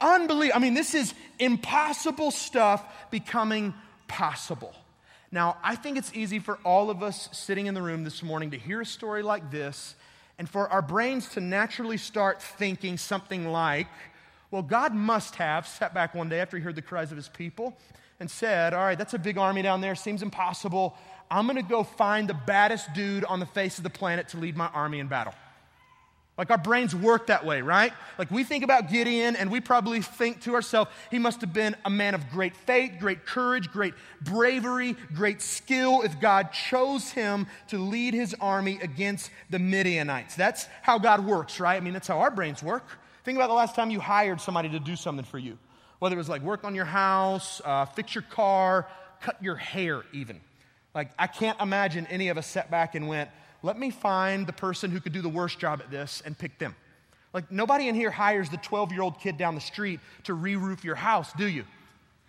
Unbelievable. 0.00 0.56
I 0.56 0.58
mean, 0.60 0.74
this 0.74 0.94
is 0.94 1.14
impossible 1.38 2.30
stuff 2.30 2.84
becoming 3.10 3.74
possible. 4.08 4.74
Now, 5.30 5.56
I 5.62 5.74
think 5.76 5.98
it's 5.98 6.14
easy 6.14 6.38
for 6.38 6.58
all 6.64 6.90
of 6.90 7.02
us 7.02 7.28
sitting 7.32 7.66
in 7.66 7.74
the 7.74 7.82
room 7.82 8.04
this 8.04 8.22
morning 8.22 8.52
to 8.52 8.58
hear 8.58 8.80
a 8.80 8.86
story 8.86 9.22
like 9.22 9.50
this 9.50 9.94
and 10.38 10.48
for 10.48 10.68
our 10.68 10.82
brains 10.82 11.28
to 11.30 11.40
naturally 11.40 11.96
start 11.96 12.42
thinking 12.42 12.98
something 12.98 13.46
like, 13.48 13.88
well, 14.50 14.62
God 14.62 14.94
must 14.94 15.36
have 15.36 15.66
sat 15.66 15.94
back 15.94 16.14
one 16.14 16.28
day 16.28 16.40
after 16.40 16.56
he 16.56 16.62
heard 16.62 16.76
the 16.76 16.82
cries 16.82 17.10
of 17.10 17.16
his 17.16 17.28
people 17.28 17.76
and 18.20 18.30
said, 18.30 18.72
All 18.72 18.80
right, 18.80 18.96
that's 18.96 19.14
a 19.14 19.18
big 19.18 19.38
army 19.38 19.62
down 19.62 19.80
there, 19.80 19.94
seems 19.94 20.22
impossible. 20.22 20.96
I'm 21.30 21.46
going 21.46 21.56
to 21.56 21.68
go 21.68 21.82
find 21.82 22.28
the 22.28 22.34
baddest 22.34 22.92
dude 22.94 23.24
on 23.24 23.40
the 23.40 23.46
face 23.46 23.78
of 23.78 23.84
the 23.84 23.90
planet 23.90 24.28
to 24.28 24.36
lead 24.36 24.56
my 24.56 24.68
army 24.68 25.00
in 25.00 25.08
battle. 25.08 25.34
Like 26.36 26.50
our 26.50 26.58
brains 26.58 26.96
work 26.96 27.28
that 27.28 27.46
way, 27.46 27.62
right? 27.62 27.92
Like 28.18 28.30
we 28.30 28.42
think 28.42 28.64
about 28.64 28.90
Gideon 28.90 29.36
and 29.36 29.52
we 29.52 29.60
probably 29.60 30.02
think 30.02 30.42
to 30.42 30.54
ourselves, 30.54 30.90
he 31.10 31.20
must 31.20 31.40
have 31.42 31.52
been 31.52 31.76
a 31.84 31.90
man 31.90 32.14
of 32.14 32.28
great 32.30 32.56
faith, 32.56 32.94
great 32.98 33.24
courage, 33.24 33.70
great 33.70 33.94
bravery, 34.20 34.96
great 35.14 35.40
skill 35.40 36.02
if 36.02 36.18
God 36.18 36.52
chose 36.52 37.10
him 37.12 37.46
to 37.68 37.78
lead 37.78 38.14
his 38.14 38.34
army 38.40 38.80
against 38.82 39.30
the 39.48 39.60
Midianites. 39.60 40.34
That's 40.34 40.66
how 40.82 40.98
God 40.98 41.24
works, 41.24 41.60
right? 41.60 41.76
I 41.76 41.80
mean, 41.80 41.92
that's 41.92 42.08
how 42.08 42.18
our 42.18 42.32
brains 42.32 42.64
work. 42.64 42.84
Think 43.22 43.38
about 43.38 43.46
the 43.46 43.54
last 43.54 43.76
time 43.76 43.90
you 43.90 44.00
hired 44.00 44.40
somebody 44.40 44.68
to 44.70 44.80
do 44.80 44.96
something 44.96 45.24
for 45.24 45.38
you, 45.38 45.56
whether 46.00 46.16
it 46.16 46.18
was 46.18 46.28
like 46.28 46.42
work 46.42 46.64
on 46.64 46.74
your 46.74 46.84
house, 46.84 47.62
uh, 47.64 47.84
fix 47.86 48.12
your 48.12 48.22
car, 48.22 48.88
cut 49.20 49.40
your 49.40 49.56
hair, 49.56 50.02
even. 50.12 50.40
Like, 50.94 51.10
I 51.18 51.26
can't 51.26 51.60
imagine 51.60 52.06
any 52.08 52.28
of 52.28 52.38
us 52.38 52.46
sat 52.46 52.70
back 52.70 52.94
and 52.94 53.08
went, 53.08 53.30
let 53.64 53.78
me 53.78 53.88
find 53.88 54.46
the 54.46 54.52
person 54.52 54.90
who 54.90 55.00
could 55.00 55.14
do 55.14 55.22
the 55.22 55.28
worst 55.28 55.58
job 55.58 55.80
at 55.80 55.90
this 55.90 56.22
and 56.26 56.36
pick 56.36 56.58
them. 56.58 56.76
Like, 57.32 57.50
nobody 57.50 57.88
in 57.88 57.94
here 57.94 58.10
hires 58.10 58.50
the 58.50 58.58
12 58.58 58.92
year 58.92 59.00
old 59.00 59.18
kid 59.18 59.38
down 59.38 59.54
the 59.54 59.60
street 59.60 60.00
to 60.24 60.34
re 60.34 60.54
roof 60.54 60.84
your 60.84 60.94
house, 60.94 61.32
do 61.32 61.48
you? 61.48 61.64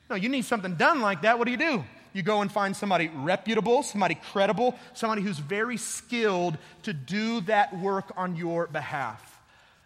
No, 0.09 0.15
you 0.15 0.29
need 0.29 0.45
something 0.45 0.75
done 0.75 1.01
like 1.01 1.23
that. 1.23 1.37
What 1.37 1.45
do 1.45 1.51
you 1.51 1.57
do? 1.57 1.83
You 2.13 2.23
go 2.23 2.39
and 2.39 2.49
find 2.49 2.73
somebody 2.73 3.09
reputable, 3.13 3.83
somebody 3.83 4.15
credible, 4.15 4.75
somebody 4.93 5.21
who's 5.23 5.37
very 5.37 5.75
skilled 5.75 6.57
to 6.83 6.93
do 6.93 7.41
that 7.41 7.77
work 7.77 8.13
on 8.15 8.37
your 8.37 8.67
behalf. 8.67 9.41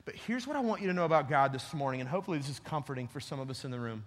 But 0.06 0.14
here's 0.14 0.46
what 0.46 0.56
I 0.56 0.60
want 0.60 0.82
you 0.82 0.88
to 0.90 0.94
know 0.94 1.06
about 1.06 1.30
God 1.30 1.52
this 1.52 1.74
morning, 1.74 2.00
and 2.00 2.08
hopefully 2.08 2.38
this 2.38 2.50
is 2.50 2.60
comforting 2.60 3.08
for 3.08 3.20
some 3.20 3.40
of 3.40 3.50
us 3.50 3.66
in 3.66 3.72
the 3.72 3.80
room. 3.80 4.04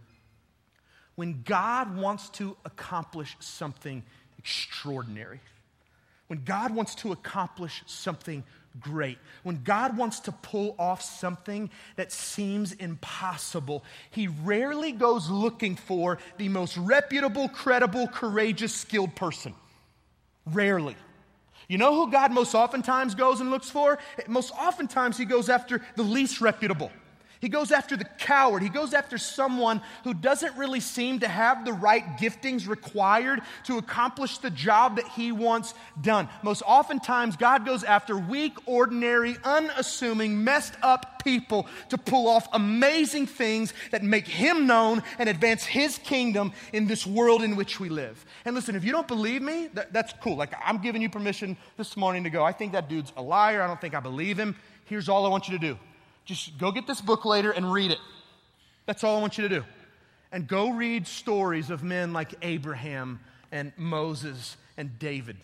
When 1.17 1.43
God 1.43 1.97
wants 1.97 2.29
to 2.31 2.57
accomplish 2.65 3.37
something 3.41 4.05
extraordinary, 4.39 5.41
when 6.33 6.45
God 6.45 6.75
wants 6.75 6.95
to 6.95 7.13
accomplish 7.13 7.83
something 7.85 8.43
great, 8.81 9.19
when 9.43 9.63
God 9.63 9.99
wants 9.99 10.19
to 10.21 10.33
pull 10.33 10.75
off 10.79 11.03
something 11.03 11.69
that 11.97 12.11
seems 12.11 12.73
impossible, 12.73 13.85
He 14.11 14.29
rarely 14.29 14.93
goes 14.93 15.29
looking 15.29 15.77
for 15.77 16.17
the 16.39 16.49
most 16.49 16.79
reputable, 16.79 17.51
credible, 17.51 18.09
courageous, 18.09 18.75
skilled 18.75 19.15
person. 19.15 19.53
Rarely. 20.47 20.97
You 21.69 21.77
know 21.77 21.95
who 21.95 22.11
God 22.11 22.33
most 22.33 22.55
oftentimes 22.55 23.15
goes 23.15 23.43
and 23.43 23.51
looks 23.51 23.69
for? 23.69 23.99
Most 24.27 24.55
oftentimes, 24.55 25.19
He 25.19 25.27
goes 25.27 25.51
after 25.51 25.83
the 25.97 26.03
least 26.03 26.41
reputable. 26.41 26.91
He 27.43 27.49
goes 27.49 27.73
after 27.73 27.97
the 27.97 28.05
coward. 28.05 28.63
He 28.63 28.69
goes 28.69 28.95
after 28.95 29.19
someone 29.19 29.83
who 30.05 30.15
doesn't 30.15 30.57
really 30.57 30.79
seem 30.79 31.19
to 31.19 31.29
have 31.29 31.65
the 31.65 31.73
right 31.73 32.17
giftings 32.17 32.69
required 32.69 33.41
to 33.65 33.79
accomplish 33.79 34.39
the 34.39 34.49
job 34.49 34.95
that 34.95 35.09
he 35.09 35.33
wants 35.33 35.75
done. 36.01 36.29
Most 36.45 36.63
oftentimes, 36.65 37.37
God 37.37 37.67
goes 37.67 37.83
after 37.83 38.17
weak, 38.17 38.53
ordinary, 38.65 39.39
unassuming, 39.43 40.45
messed 40.45 40.75
up 40.83 41.25
people 41.25 41.67
to 41.89 41.99
pull 41.99 42.29
off 42.29 42.47
amazing 42.53 43.27
things 43.27 43.75
that 43.91 44.05
make 44.05 44.29
him 44.29 44.69
known 44.69 45.03
and 45.19 45.29
advance 45.29 45.65
his 45.65 45.99
kingdom 45.99 46.53
in 46.73 46.87
this 46.87 47.05
world 47.05 47.43
in 47.43 47.57
which 47.57 47.81
we 47.81 47.89
live. 47.89 48.25
And 48.45 48.55
listen, 48.55 48.77
if 48.77 48.85
you 48.85 48.93
don't 48.93 49.09
believe 49.09 49.43
me, 49.43 49.69
that, 49.75 49.93
that's 49.93 50.13
cool. 50.23 50.37
Like, 50.37 50.55
I'm 50.65 50.79
giving 50.79 51.03
you 51.03 51.11
permission 51.11 51.57
this 51.77 51.97
morning 51.97 52.23
to 52.23 52.31
go, 52.31 52.45
I 52.45 52.53
think 52.53 52.71
that 52.71 52.89
dude's 52.89 53.13
a 53.17 53.23
liar. 53.23 53.63
I 53.63 53.67
don't 53.67 53.81
think 53.81 53.97
I 53.97 54.01
believe 54.01 54.39
him. 54.39 54.55
Here's 54.85 55.09
all 55.09 55.27
I 55.27 55.29
want 55.29 55.49
you 55.49 55.59
to 55.59 55.67
do 55.67 55.77
just 56.25 56.59
go 56.59 56.71
get 56.71 56.87
this 56.87 57.01
book 57.01 57.25
later 57.25 57.51
and 57.51 57.73
read 57.73 57.91
it. 57.91 57.99
That's 58.87 59.05
all 59.05 59.17
I 59.17 59.21
want 59.21 59.39
you 59.39 59.49
to 59.49 59.61
do. 59.61 59.65
And 60.31 60.47
go 60.49 60.71
read 60.71 61.07
stories 61.07 61.71
of 61.71 61.83
men 61.83 62.13
like 62.13 62.35
Abraham 62.43 63.21
and 63.51 63.73
Moses 63.77 64.57
and 64.77 64.99
David. 64.99 65.37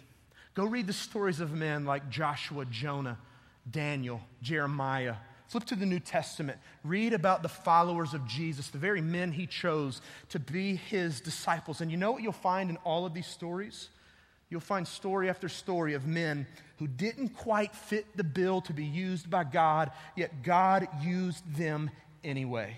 Go 0.54 0.64
read 0.64 0.87
the 0.87 0.92
stories 0.92 1.40
of 1.40 1.52
men 1.52 1.85
like 1.85 2.08
Joshua, 2.11 2.64
Jonah, 2.64 3.18
Daniel, 3.70 4.20
Jeremiah. 4.42 5.14
Flip 5.49 5.64
to 5.64 5.76
the 5.76 5.87
New 5.87 6.00
Testament. 6.00 6.58
Read 6.85 7.12
about 7.12 7.42
the 7.42 7.49
followers 7.49 8.12
of 8.12 8.26
Jesus, 8.26 8.68
the 8.68 8.78
very 8.78 9.00
men 9.00 9.32
he 9.32 9.47
chose 9.47 10.00
to 10.30 10.38
be 10.38 10.76
his 10.76 11.20
disciples. 11.20 11.80
And 11.80 11.90
you 11.90 11.97
know 11.97 12.12
what 12.12 12.23
you'll 12.23 12.32
find 12.32 12.70
in 12.70 12.76
all 12.78 13.06
of 13.06 13.14
these 13.14 13.26
stories? 13.26 13.88
You'll 14.50 14.61
find 14.61 14.87
story 14.87 15.28
after 15.28 15.49
story 15.49 15.94
of 15.94 16.06
men 16.06 16.47
who 16.78 16.87
didn't 16.87 17.30
quite 17.30 17.75
fit 17.75 18.06
the 18.16 18.25
bill 18.25 18.61
to 18.62 18.73
be 18.73 18.85
used 18.85 19.28
by 19.30 19.44
God, 19.44 19.90
yet 20.16 20.42
God 20.42 20.88
used 21.02 21.44
them 21.56 21.90
anyway. 22.23 22.76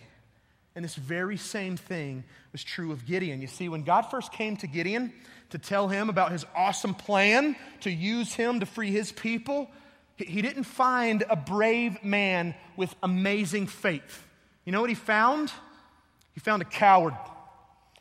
And 0.75 0.85
this 0.85 0.95
very 0.95 1.37
same 1.37 1.77
thing 1.77 2.25
was 2.53 2.63
true 2.63 2.93
of 2.93 3.07
Gideon. 3.07 3.41
You 3.41 3.47
see, 3.47 3.69
when 3.69 3.83
God 3.83 4.03
first 4.03 4.33
came 4.33 4.57
to 4.59 4.67
Gideon 4.67 5.13
to 5.51 5.59
tell 5.59 5.89
him 5.89 6.09
about 6.09 6.33
his 6.33 6.47
awesome 6.55 6.95
plan 6.95 7.57
to 7.81 7.91
use 7.91 8.33
him 8.35 8.61
to 8.61 8.67
free 8.67 8.91
his 8.91 9.13
people, 9.13 9.71
he 10.17 10.43
didn't 10.43 10.65
find 10.65 11.25
a 11.29 11.37
brave 11.37 12.03
man 12.05 12.55
with 12.77 12.95
amazing 13.03 13.67
faith. 13.67 14.27
You 14.65 14.73
know 14.73 14.81
what 14.81 14.91
he 14.91 14.97
found? 14.97 15.51
He 16.33 16.41
found 16.41 16.63
a 16.63 16.67
coward. 16.67 17.15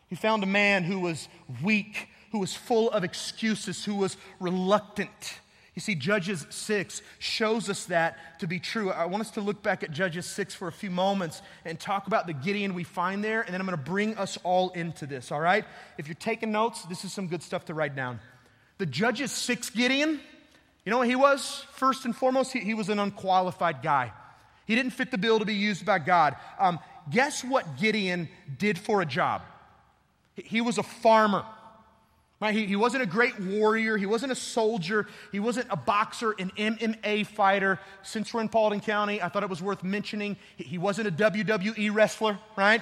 He 0.08 0.15
found 0.15 0.44
a 0.44 0.48
man 0.48 0.84
who 0.84 1.00
was 1.00 1.27
weak 1.63 2.10
who 2.32 2.39
was 2.39 2.53
full 2.53 2.91
of 2.91 3.03
excuses, 3.03 3.84
who 3.84 3.96
was 3.96 4.18
reluctant. 4.39 5.39
You 5.80 5.82
see, 5.82 5.96
Judges 5.96 6.46
6 6.50 7.02
shows 7.20 7.70
us 7.70 7.86
that 7.86 8.40
to 8.42 8.48
be 8.48 8.60
true. 8.60 8.92
I 8.92 9.06
want 9.06 9.22
us 9.22 9.32
to 9.32 9.40
look 9.40 9.64
back 9.64 9.82
at 9.82 9.92
Judges 9.92 10.26
6 10.26 10.54
for 10.54 10.68
a 10.68 10.74
few 10.74 10.92
moments 10.92 11.42
and 11.64 11.80
talk 11.80 12.06
about 12.06 12.28
the 12.28 12.34
Gideon 12.34 12.74
we 12.74 12.84
find 12.84 13.24
there, 13.24 13.44
and 13.44 13.54
then 13.54 13.62
I'm 13.62 13.66
going 13.66 13.78
to 13.78 13.84
bring 13.86 14.18
us 14.18 14.38
all 14.44 14.72
into 14.72 15.06
this, 15.06 15.32
all 15.32 15.40
right? 15.40 15.64
If 15.98 16.10
you're 16.10 16.16
taking 16.16 16.52
notes, 16.52 16.84
this 16.84 17.06
is 17.06 17.14
some 17.14 17.28
good 17.28 17.42
stuff 17.42 17.64
to 17.68 17.74
write 17.74 17.96
down. 17.96 18.20
The 18.78 18.86
Judges 18.88 19.32
6 19.32 19.70
Gideon, 19.70 20.20
you 20.84 20.90
know 20.90 20.98
what 20.98 21.08
he 21.08 21.16
was? 21.16 21.66
First 21.72 22.04
and 22.04 22.14
foremost, 22.14 22.52
he, 22.52 22.60
he 22.60 22.74
was 22.74 22.90
an 22.90 23.00
unqualified 23.00 23.82
guy. 23.82 24.12
He 24.66 24.76
didn't 24.76 24.92
fit 24.92 25.12
the 25.12 25.18
bill 25.18 25.40
to 25.40 25.46
be 25.46 25.56
used 25.56 25.86
by 25.86 26.00
God. 26.00 26.36
Um, 26.60 26.80
guess 27.10 27.42
what 27.42 27.78
Gideon 27.78 28.28
did 28.58 28.78
for 28.78 29.02
a 29.02 29.06
job? 29.06 29.44
He 30.36 30.60
was 30.60 30.78
a 30.78 30.84
farmer. 30.84 31.46
Right? 32.41 32.53
He, 32.53 32.65
he 32.67 32.75
wasn't 32.77 33.03
a 33.03 33.05
great 33.05 33.38
warrior. 33.39 33.98
He 33.98 34.05
wasn't 34.05 34.31
a 34.31 34.36
soldier. 34.36 35.08
He 35.31 35.41
wasn't 35.41 35.67
a 35.69 35.75
boxer, 35.75 36.31
an 36.39 36.51
MMA 36.58 37.27
fighter. 37.27 37.79
Since 38.01 38.34
we're 38.34 38.41
in 38.41 38.50
Paulding 38.50 38.79
County, 38.79 39.22
I 39.22 39.27
thought 39.27 39.43
it 39.43 39.50
was 39.50 39.62
worth 39.62 39.84
mentioning. 39.84 40.38
He, 40.55 40.63
he 40.63 40.77
wasn't 40.77 41.10
a 41.10 41.12
WWE 41.12 41.93
wrestler, 41.93 42.39
right? 42.55 42.81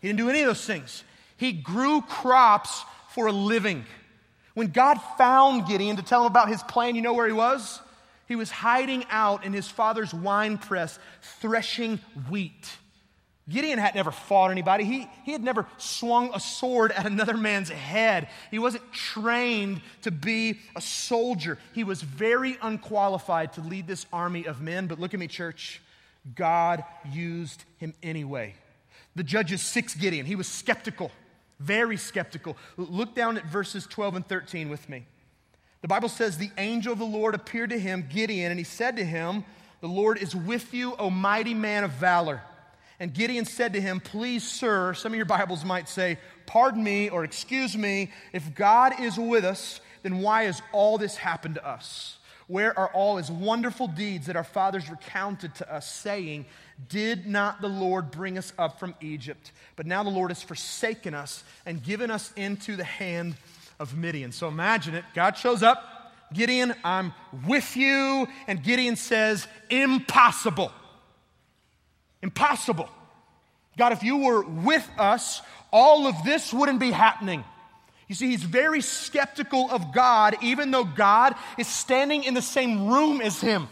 He 0.00 0.08
didn't 0.08 0.18
do 0.18 0.28
any 0.28 0.42
of 0.42 0.46
those 0.46 0.64
things. 0.64 1.02
He 1.36 1.52
grew 1.52 2.00
crops 2.02 2.84
for 3.10 3.26
a 3.26 3.32
living. 3.32 3.84
When 4.54 4.68
God 4.68 4.98
found 5.16 5.66
Gideon 5.66 5.96
to 5.96 6.02
tell 6.02 6.20
him 6.20 6.26
about 6.26 6.48
his 6.48 6.62
plan, 6.62 6.94
you 6.94 7.02
know 7.02 7.14
where 7.14 7.26
he 7.26 7.32
was? 7.32 7.80
He 8.26 8.36
was 8.36 8.50
hiding 8.50 9.04
out 9.10 9.44
in 9.44 9.52
his 9.52 9.68
father's 9.68 10.12
wine 10.12 10.58
press, 10.58 10.98
threshing 11.40 11.98
wheat. 12.28 12.68
Gideon 13.48 13.78
had 13.78 13.94
never 13.94 14.10
fought 14.10 14.50
anybody. 14.50 14.84
He, 14.84 15.08
he 15.24 15.32
had 15.32 15.42
never 15.42 15.66
swung 15.78 16.30
a 16.34 16.40
sword 16.40 16.92
at 16.92 17.06
another 17.06 17.36
man's 17.36 17.70
head. 17.70 18.28
He 18.50 18.58
wasn't 18.58 18.92
trained 18.92 19.80
to 20.02 20.10
be 20.10 20.58
a 20.76 20.80
soldier. 20.80 21.58
He 21.72 21.82
was 21.82 22.02
very 22.02 22.58
unqualified 22.60 23.54
to 23.54 23.62
lead 23.62 23.86
this 23.86 24.06
army 24.12 24.46
of 24.46 24.60
men. 24.60 24.86
But 24.86 25.00
look 25.00 25.14
at 25.14 25.20
me, 25.20 25.28
church. 25.28 25.80
God 26.34 26.84
used 27.10 27.64
him 27.78 27.94
anyway. 28.02 28.54
The 29.16 29.24
judges 29.24 29.62
6 29.62 29.94
Gideon. 29.94 30.26
He 30.26 30.36
was 30.36 30.46
skeptical, 30.46 31.10
very 31.58 31.96
skeptical. 31.96 32.56
Look 32.76 33.14
down 33.14 33.38
at 33.38 33.46
verses 33.46 33.86
12 33.86 34.16
and 34.16 34.28
13 34.28 34.68
with 34.68 34.88
me. 34.88 35.06
The 35.80 35.88
Bible 35.88 36.08
says, 36.08 36.36
The 36.36 36.50
angel 36.58 36.92
of 36.92 36.98
the 36.98 37.04
Lord 37.04 37.34
appeared 37.34 37.70
to 37.70 37.78
him, 37.78 38.06
Gideon, 38.10 38.50
and 38.50 38.58
he 38.58 38.64
said 38.64 38.96
to 38.96 39.04
him, 39.04 39.44
The 39.80 39.88
Lord 39.88 40.18
is 40.18 40.36
with 40.36 40.74
you, 40.74 40.94
O 40.96 41.08
mighty 41.08 41.54
man 41.54 41.84
of 41.84 41.92
valor. 41.92 42.42
And 43.00 43.14
Gideon 43.14 43.44
said 43.44 43.74
to 43.74 43.80
him, 43.80 44.00
Please, 44.00 44.46
sir, 44.46 44.92
some 44.94 45.12
of 45.12 45.16
your 45.16 45.26
Bibles 45.26 45.64
might 45.64 45.88
say, 45.88 46.18
Pardon 46.46 46.82
me 46.82 47.08
or 47.08 47.24
excuse 47.24 47.76
me, 47.76 48.10
if 48.32 48.54
God 48.54 49.00
is 49.00 49.16
with 49.16 49.44
us, 49.44 49.80
then 50.02 50.18
why 50.18 50.44
has 50.44 50.60
all 50.72 50.98
this 50.98 51.16
happened 51.16 51.56
to 51.56 51.68
us? 51.68 52.18
Where 52.48 52.76
are 52.78 52.88
all 52.88 53.18
his 53.18 53.30
wonderful 53.30 53.88
deeds 53.88 54.26
that 54.26 54.36
our 54.36 54.44
fathers 54.44 54.88
recounted 54.88 55.54
to 55.56 55.72
us, 55.72 55.88
saying, 55.88 56.46
Did 56.88 57.26
not 57.26 57.60
the 57.60 57.68
Lord 57.68 58.10
bring 58.10 58.38
us 58.38 58.52
up 58.58 58.80
from 58.80 58.94
Egypt? 59.00 59.52
But 59.76 59.86
now 59.86 60.02
the 60.02 60.10
Lord 60.10 60.30
has 60.30 60.42
forsaken 60.42 61.14
us 61.14 61.44
and 61.66 61.82
given 61.82 62.10
us 62.10 62.32
into 62.36 62.74
the 62.74 62.84
hand 62.84 63.36
of 63.78 63.96
Midian. 63.96 64.32
So 64.32 64.48
imagine 64.48 64.94
it. 64.94 65.04
God 65.14 65.36
shows 65.36 65.62
up. 65.62 65.84
Gideon, 66.32 66.74
I'm 66.82 67.12
with 67.46 67.76
you. 67.76 68.26
And 68.46 68.62
Gideon 68.62 68.96
says, 68.96 69.46
Impossible. 69.70 70.72
Impossible. 72.22 72.88
God, 73.76 73.92
if 73.92 74.02
you 74.02 74.18
were 74.18 74.42
with 74.42 74.88
us, 74.98 75.40
all 75.72 76.06
of 76.06 76.24
this 76.24 76.52
wouldn't 76.52 76.80
be 76.80 76.90
happening. 76.90 77.44
You 78.08 78.14
see, 78.14 78.30
he's 78.30 78.42
very 78.42 78.80
skeptical 78.80 79.70
of 79.70 79.92
God, 79.92 80.36
even 80.40 80.70
though 80.70 80.84
God 80.84 81.34
is 81.58 81.68
standing 81.68 82.24
in 82.24 82.34
the 82.34 82.42
same 82.42 82.88
room 82.88 83.20
as 83.20 83.40
him. 83.40 83.68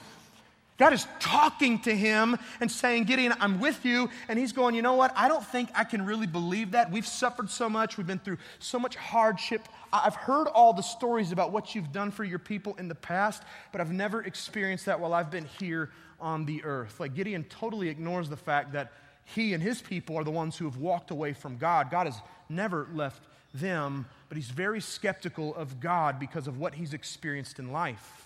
God 0.78 0.92
is 0.92 1.06
talking 1.20 1.78
to 1.80 1.94
him 1.94 2.36
and 2.60 2.70
saying, 2.70 3.04
Gideon, 3.04 3.32
I'm 3.40 3.60
with 3.60 3.84
you. 3.84 4.10
And 4.28 4.38
he's 4.38 4.52
going, 4.52 4.74
You 4.74 4.82
know 4.82 4.94
what? 4.94 5.12
I 5.16 5.28
don't 5.28 5.44
think 5.44 5.70
I 5.74 5.84
can 5.84 6.04
really 6.04 6.26
believe 6.26 6.72
that. 6.72 6.90
We've 6.90 7.06
suffered 7.06 7.48
so 7.50 7.68
much. 7.68 7.96
We've 7.96 8.06
been 8.06 8.18
through 8.18 8.38
so 8.58 8.78
much 8.78 8.96
hardship. 8.96 9.68
I've 9.92 10.16
heard 10.16 10.48
all 10.48 10.72
the 10.72 10.82
stories 10.82 11.32
about 11.32 11.52
what 11.52 11.74
you've 11.74 11.92
done 11.92 12.10
for 12.10 12.24
your 12.24 12.38
people 12.38 12.74
in 12.78 12.88
the 12.88 12.94
past, 12.94 13.42
but 13.72 13.80
I've 13.80 13.92
never 13.92 14.22
experienced 14.22 14.86
that 14.86 15.00
while 15.00 15.14
I've 15.14 15.30
been 15.30 15.46
here 15.58 15.90
on 16.20 16.44
the 16.44 16.62
earth. 16.64 17.00
Like 17.00 17.14
Gideon 17.14 17.44
totally 17.44 17.88
ignores 17.88 18.28
the 18.28 18.36
fact 18.36 18.72
that 18.72 18.92
he 19.24 19.54
and 19.54 19.62
his 19.62 19.80
people 19.80 20.16
are 20.16 20.24
the 20.24 20.30
ones 20.30 20.56
who 20.56 20.66
have 20.66 20.76
walked 20.76 21.10
away 21.10 21.32
from 21.32 21.56
God. 21.56 21.90
God 21.90 22.06
has 22.06 22.20
never 22.48 22.88
left 22.92 23.22
them, 23.54 24.06
but 24.28 24.36
he's 24.36 24.50
very 24.50 24.80
skeptical 24.80 25.54
of 25.54 25.80
God 25.80 26.20
because 26.20 26.46
of 26.46 26.58
what 26.58 26.74
he's 26.74 26.94
experienced 26.94 27.58
in 27.58 27.72
life. 27.72 28.25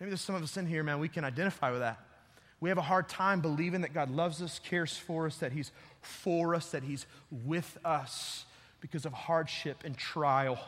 Maybe 0.00 0.10
there's 0.10 0.22
some 0.22 0.34
of 0.34 0.42
us 0.42 0.56
in 0.56 0.66
here, 0.66 0.82
man, 0.82 0.98
we 0.98 1.08
can 1.08 1.24
identify 1.24 1.70
with 1.70 1.80
that. 1.80 1.98
We 2.58 2.70
have 2.70 2.78
a 2.78 2.82
hard 2.82 3.08
time 3.08 3.40
believing 3.40 3.82
that 3.82 3.94
God 3.94 4.10
loves 4.10 4.42
us, 4.42 4.58
cares 4.58 4.96
for 4.96 5.26
us, 5.26 5.36
that 5.36 5.52
he's 5.52 5.72
for 6.00 6.54
us, 6.54 6.70
that 6.70 6.82
he's 6.82 7.06
with 7.30 7.78
us 7.84 8.44
because 8.80 9.04
of 9.04 9.12
hardship 9.12 9.82
and 9.84 9.96
trial. 9.96 10.58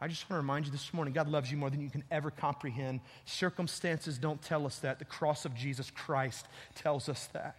I 0.00 0.08
just 0.08 0.28
want 0.28 0.38
to 0.38 0.42
remind 0.42 0.66
you 0.66 0.72
this 0.72 0.92
morning 0.92 1.14
God 1.14 1.28
loves 1.28 1.50
you 1.50 1.56
more 1.56 1.70
than 1.70 1.80
you 1.80 1.90
can 1.90 2.04
ever 2.10 2.30
comprehend. 2.30 3.00
Circumstances 3.24 4.18
don't 4.18 4.42
tell 4.42 4.66
us 4.66 4.78
that. 4.80 4.98
The 4.98 5.04
cross 5.04 5.44
of 5.44 5.54
Jesus 5.54 5.90
Christ 5.90 6.46
tells 6.74 7.08
us 7.08 7.28
that. 7.32 7.56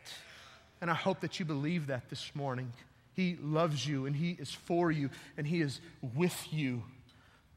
And 0.81 0.91
I 0.91 0.93
hope 0.93 1.21
that 1.21 1.39
you 1.39 1.45
believe 1.45 1.87
that 1.87 2.09
this 2.09 2.35
morning. 2.35 2.71
He 3.13 3.37
loves 3.41 3.87
you 3.87 4.05
and 4.05 4.15
He 4.15 4.31
is 4.31 4.51
for 4.51 4.91
you 4.91 5.09
and 5.37 5.47
He 5.47 5.61
is 5.61 5.79
with 6.13 6.47
you. 6.51 6.83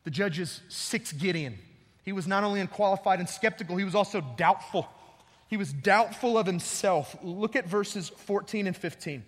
The 0.04 0.10
judges 0.10 0.60
6 0.68 1.12
Gideon. 1.12 1.58
He 2.04 2.12
was 2.12 2.26
not 2.26 2.44
only 2.44 2.60
unqualified 2.60 3.20
and 3.20 3.28
skeptical, 3.28 3.76
he 3.76 3.84
was 3.84 3.94
also 3.94 4.20
doubtful. 4.36 4.88
He 5.48 5.56
was 5.56 5.72
doubtful 5.72 6.38
of 6.38 6.46
himself. 6.46 7.16
Look 7.22 7.56
at 7.56 7.66
verses 7.66 8.08
14 8.08 8.66
and 8.66 8.76
15. 8.76 9.24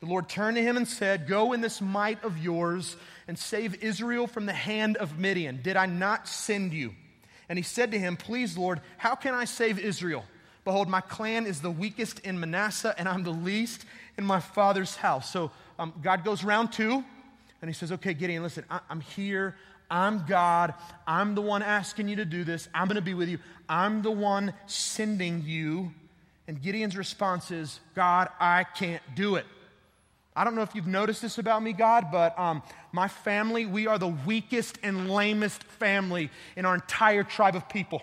The 0.00 0.06
Lord 0.06 0.28
turned 0.28 0.56
to 0.56 0.62
him 0.62 0.76
and 0.76 0.86
said, 0.86 1.26
Go 1.26 1.52
in 1.52 1.60
this 1.60 1.80
might 1.80 2.22
of 2.24 2.38
yours 2.38 2.96
and 3.26 3.38
save 3.38 3.82
Israel 3.82 4.26
from 4.26 4.46
the 4.46 4.52
hand 4.52 4.96
of 4.98 5.18
Midian. 5.18 5.60
Did 5.62 5.76
I 5.76 5.86
not 5.86 6.28
send 6.28 6.72
you? 6.72 6.94
And 7.48 7.58
he 7.58 7.62
said 7.62 7.90
to 7.92 7.98
him, 7.98 8.16
Please, 8.16 8.56
Lord, 8.56 8.80
how 8.98 9.14
can 9.14 9.34
I 9.34 9.44
save 9.44 9.78
Israel? 9.78 10.24
Behold, 10.64 10.88
my 10.88 11.00
clan 11.00 11.46
is 11.46 11.60
the 11.60 11.70
weakest 11.70 12.20
in 12.20 12.40
Manasseh, 12.40 12.94
and 12.96 13.08
I'm 13.08 13.22
the 13.22 13.30
least 13.30 13.84
in 14.16 14.24
my 14.24 14.40
father's 14.40 14.96
house. 14.96 15.30
So 15.30 15.50
um, 15.78 15.92
God 16.02 16.24
goes 16.24 16.42
round 16.42 16.72
two, 16.72 17.04
and 17.60 17.68
he 17.68 17.74
says, 17.74 17.92
Okay, 17.92 18.14
Gideon, 18.14 18.42
listen, 18.42 18.64
I- 18.70 18.80
I'm 18.88 19.00
here. 19.00 19.56
I'm 19.90 20.24
God. 20.26 20.74
I'm 21.06 21.34
the 21.34 21.42
one 21.42 21.62
asking 21.62 22.08
you 22.08 22.16
to 22.16 22.24
do 22.24 22.44
this. 22.44 22.68
I'm 22.74 22.88
going 22.88 22.96
to 22.96 23.02
be 23.02 23.14
with 23.14 23.28
you. 23.28 23.38
I'm 23.68 24.02
the 24.02 24.10
one 24.10 24.54
sending 24.66 25.42
you. 25.44 25.92
And 26.46 26.60
Gideon's 26.60 26.96
response 26.96 27.50
is, 27.50 27.80
God, 27.94 28.28
I 28.38 28.64
can't 28.64 29.02
do 29.14 29.36
it. 29.36 29.46
I 30.36 30.42
don't 30.42 30.56
know 30.56 30.62
if 30.62 30.74
you've 30.74 30.86
noticed 30.86 31.22
this 31.22 31.38
about 31.38 31.62
me, 31.62 31.72
God, 31.72 32.08
but 32.10 32.36
um, 32.38 32.62
my 32.92 33.06
family, 33.06 33.66
we 33.66 33.86
are 33.86 33.98
the 33.98 34.08
weakest 34.08 34.78
and 34.82 35.08
lamest 35.10 35.62
family 35.62 36.30
in 36.56 36.64
our 36.66 36.74
entire 36.74 37.22
tribe 37.22 37.54
of 37.54 37.68
people. 37.68 38.02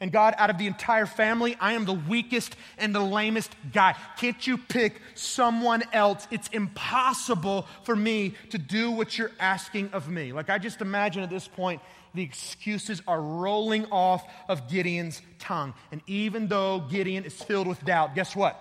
And 0.00 0.10
God, 0.10 0.34
out 0.38 0.48
of 0.48 0.56
the 0.56 0.66
entire 0.66 1.04
family, 1.04 1.56
I 1.60 1.74
am 1.74 1.84
the 1.84 1.92
weakest 1.92 2.56
and 2.78 2.94
the 2.94 3.00
lamest 3.00 3.54
guy. 3.70 3.94
Can't 4.16 4.46
you 4.46 4.56
pick 4.56 5.00
someone 5.14 5.82
else? 5.92 6.26
It's 6.30 6.48
impossible 6.48 7.66
for 7.82 7.94
me 7.94 8.34
to 8.48 8.56
do 8.56 8.90
what 8.90 9.18
you're 9.18 9.32
asking 9.38 9.90
of 9.92 10.08
me. 10.08 10.32
Like, 10.32 10.48
I 10.48 10.56
just 10.56 10.80
imagine 10.80 11.22
at 11.22 11.28
this 11.28 11.46
point, 11.46 11.82
the 12.14 12.22
excuses 12.22 13.02
are 13.06 13.20
rolling 13.20 13.84
off 13.92 14.26
of 14.48 14.68
Gideon's 14.70 15.20
tongue. 15.38 15.74
And 15.92 16.00
even 16.06 16.48
though 16.48 16.80
Gideon 16.80 17.24
is 17.24 17.34
filled 17.34 17.66
with 17.66 17.84
doubt, 17.84 18.14
guess 18.14 18.34
what? 18.34 18.58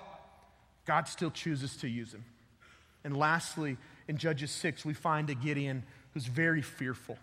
God 0.85 1.07
still 1.07 1.31
chooses 1.31 1.77
to 1.77 1.87
use 1.87 2.13
him. 2.13 2.25
And 3.05 3.15
lastly, 3.15 3.77
in 4.09 4.17
Judges 4.17 4.51
6, 4.51 4.83
we 4.83 4.93
find 4.93 5.29
a 5.29 5.35
Gideon 5.35 5.83
who's 6.13 6.25
very 6.25 6.61
fearful. 6.61 7.17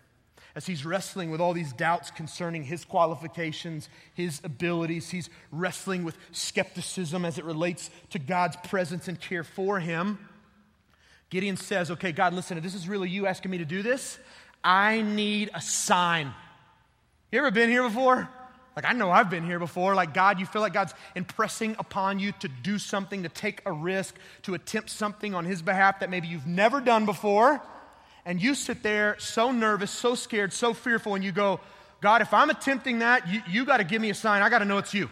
As 0.57 0.65
he's 0.65 0.83
wrestling 0.83 1.29
with 1.29 1.39
all 1.39 1.53
these 1.53 1.71
doubts 1.71 2.09
concerning 2.09 2.63
his 2.63 2.83
qualifications, 2.83 3.89
his 4.15 4.41
abilities, 4.43 5.07
he's 5.11 5.29
wrestling 5.51 6.03
with 6.03 6.17
skepticism 6.31 7.25
as 7.25 7.37
it 7.37 7.45
relates 7.45 7.91
to 8.09 8.17
God's 8.17 8.57
presence 8.63 9.07
and 9.07 9.21
care 9.21 9.43
for 9.43 9.79
him. 9.79 10.17
Gideon 11.29 11.57
says, 11.57 11.91
Okay, 11.91 12.11
God, 12.11 12.33
listen, 12.33 12.57
if 12.57 12.63
this 12.63 12.73
is 12.73 12.87
really 12.89 13.07
you 13.07 13.27
asking 13.27 13.51
me 13.51 13.59
to 13.59 13.65
do 13.65 13.83
this, 13.83 14.17
I 14.63 15.03
need 15.03 15.51
a 15.53 15.61
sign. 15.61 16.33
You 17.31 17.37
ever 17.37 17.51
been 17.51 17.69
here 17.69 17.83
before? 17.83 18.27
Like, 18.75 18.85
I 18.85 18.93
know 18.93 19.11
I've 19.11 19.29
been 19.29 19.45
here 19.45 19.59
before. 19.59 19.93
Like, 19.93 20.15
God, 20.15 20.39
you 20.39 20.47
feel 20.47 20.63
like 20.63 20.73
God's 20.73 20.95
impressing 21.15 21.75
upon 21.77 22.17
you 22.17 22.31
to 22.39 22.47
do 22.47 22.79
something, 22.79 23.21
to 23.21 23.29
take 23.29 23.61
a 23.67 23.71
risk, 23.71 24.15
to 24.41 24.55
attempt 24.55 24.89
something 24.89 25.35
on 25.35 25.45
His 25.45 25.61
behalf 25.61 25.99
that 25.99 26.09
maybe 26.09 26.27
you've 26.27 26.47
never 26.47 26.81
done 26.81 27.05
before. 27.05 27.61
And 28.27 28.41
you 28.41 28.55
sit 28.55 28.83
there 28.83 29.15
so 29.19 29.53
nervous, 29.53 29.89
so 29.89 30.13
scared, 30.13 30.51
so 30.51 30.73
fearful, 30.73 31.15
and 31.15 31.23
you 31.23 31.31
go, 31.31 31.61
God, 32.01 32.21
if 32.21 32.33
I'm 32.33 32.49
attempting 32.49 32.99
that, 32.99 33.25
you, 33.25 33.41
you 33.49 33.65
got 33.65 33.77
to 33.77 33.85
give 33.85 34.01
me 34.01 34.09
a 34.09 34.13
sign. 34.13 34.41
I 34.41 34.49
got 34.49 34.59
to 34.59 34.65
know 34.65 34.79
it's 34.79 34.93
you. 34.93 35.09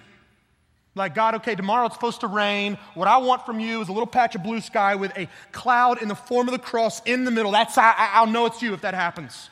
Like, 0.95 1.15
God, 1.15 1.35
okay, 1.35 1.55
tomorrow 1.55 1.85
it's 1.85 1.95
supposed 1.95 2.19
to 2.19 2.27
rain. 2.27 2.77
What 2.93 3.07
I 3.07 3.17
want 3.19 3.45
from 3.45 3.61
you 3.61 3.79
is 3.79 3.87
a 3.87 3.93
little 3.93 4.05
patch 4.05 4.35
of 4.35 4.43
blue 4.43 4.59
sky 4.59 4.95
with 4.95 5.17
a 5.17 5.29
cloud 5.53 6.01
in 6.01 6.09
the 6.09 6.15
form 6.15 6.49
of 6.49 6.51
the 6.51 6.59
cross 6.59 7.01
in 7.05 7.23
the 7.23 7.31
middle. 7.31 7.53
That's 7.53 7.77
I, 7.77 7.93
I'll 7.97 8.27
know 8.27 8.47
it's 8.47 8.61
you 8.61 8.73
if 8.73 8.81
that 8.81 8.93
happens. 8.93 9.49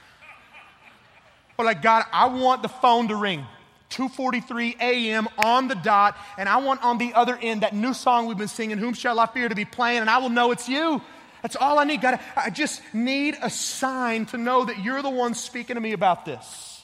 Or 1.58 1.64
like, 1.64 1.82
God, 1.82 2.04
I 2.12 2.26
want 2.26 2.64
the 2.64 2.70
phone 2.70 3.08
to 3.08 3.16
ring. 3.16 3.46
2:43 3.92 4.76
a.m. 4.82 5.28
on 5.38 5.70
the 5.70 5.76
dot, 5.76 6.18
and 6.38 6.50
I 6.50 6.58
want 6.58 6.84
on 6.84 6.98
the 6.98 7.14
other 7.14 7.38
end 7.42 7.62
that 7.62 7.74
new 7.74 7.94
song 7.94 8.26
we've 8.26 8.38
been 8.38 8.48
singing, 8.48 8.78
"Whom 8.78 8.94
Shall 8.94 9.20
I 9.20 9.28
Fear," 9.28 9.50
to 9.50 9.56
be 9.56 9.66
playing, 9.66 10.00
and 10.00 10.10
I 10.10 10.18
will 10.18 10.30
know 10.30 10.52
it's 10.52 10.68
you. 10.68 11.02
That's 11.44 11.58
all 11.58 11.78
I 11.78 11.84
need. 11.84 12.02
God, 12.02 12.20
I 12.36 12.50
just 12.50 12.82
need 12.94 13.38
a 13.42 13.50
sign 13.50 14.26
to 14.28 14.38
know 14.38 14.64
that 14.66 14.82
you're 14.84 15.02
the 15.02 15.10
one 15.10 15.36
speaking 15.36 15.76
to 15.76 15.82
me 15.82 15.92
about 15.92 16.26
this. 16.26 16.82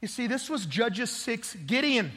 You 0.00 0.08
see, 0.08 0.26
this 0.26 0.50
was 0.50 0.66
Judges 0.66 1.10
6 1.10 1.54
Gideon. 1.66 2.10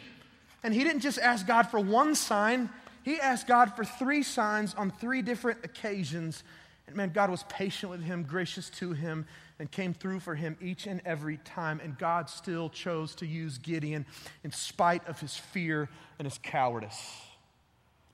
And 0.64 0.74
he 0.74 0.84
didn't 0.84 1.02
just 1.02 1.20
ask 1.20 1.46
God 1.46 1.64
for 1.64 1.80
one 1.80 2.16
sign, 2.16 2.70
he 3.04 3.20
asked 3.20 3.48
God 3.48 3.76
for 3.76 3.86
three 3.86 4.24
signs 4.24 4.74
on 4.76 4.92
three 4.92 5.22
different 5.22 5.64
occasions. 5.64 6.44
And 6.88 6.96
man, 6.96 7.12
God 7.14 7.30
was 7.30 7.44
patient 7.44 7.90
with 7.90 8.02
him, 8.02 8.24
gracious 8.24 8.70
to 8.72 8.94
him, 8.94 9.26
and 9.60 9.70
came 9.70 9.94
through 9.94 10.20
for 10.22 10.36
him 10.36 10.58
each 10.62 10.88
and 10.88 11.02
every 11.06 11.38
time. 11.38 11.80
And 11.82 11.98
God 11.98 12.30
still 12.30 12.70
chose 12.70 13.16
to 13.16 13.26
use 13.26 13.58
Gideon 13.58 14.06
in 14.44 14.52
spite 14.52 15.08
of 15.08 15.20
his 15.20 15.36
fear 15.38 15.90
and 16.18 16.26
his 16.26 16.38
cowardice. 16.38 17.22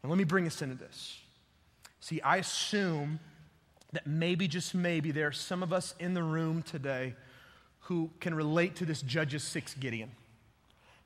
And 0.02 0.12
let 0.12 0.18
me 0.18 0.24
bring 0.24 0.46
us 0.48 0.62
into 0.62 0.76
this. 0.76 1.20
See, 2.00 2.22
I 2.22 2.38
assume 2.38 3.20
that 3.94 4.06
maybe, 4.06 4.48
just 4.48 4.76
maybe, 4.76 5.12
there 5.12 5.28
are 5.28 5.32
some 5.32 5.64
of 5.64 5.72
us 5.72 5.96
in 6.00 6.14
the 6.14 6.24
room 6.24 6.62
today 6.62 7.16
who 7.82 8.10
can 8.20 8.34
relate 8.34 8.76
to 8.78 8.86
this 8.86 9.02
Judges 9.02 9.44
6 9.44 9.76
Gideon. 9.76 10.12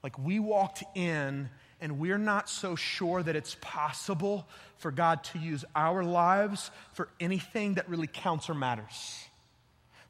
Like 0.04 0.18
we 0.18 0.40
walked 0.40 0.84
in 0.96 1.50
and 1.82 2.00
we're 2.00 2.18
not 2.18 2.50
so 2.50 2.76
sure 2.76 3.22
that 3.22 3.36
it's 3.36 3.56
possible 3.62 4.48
for 4.78 4.92
God 4.92 5.24
to 5.26 5.40
use 5.40 5.64
our 5.76 6.04
lives 6.04 6.72
for 6.94 7.10
anything 7.20 7.76
that 7.76 7.88
really 7.90 8.08
counts 8.08 8.50
or 8.50 8.54
matters. 8.54 9.27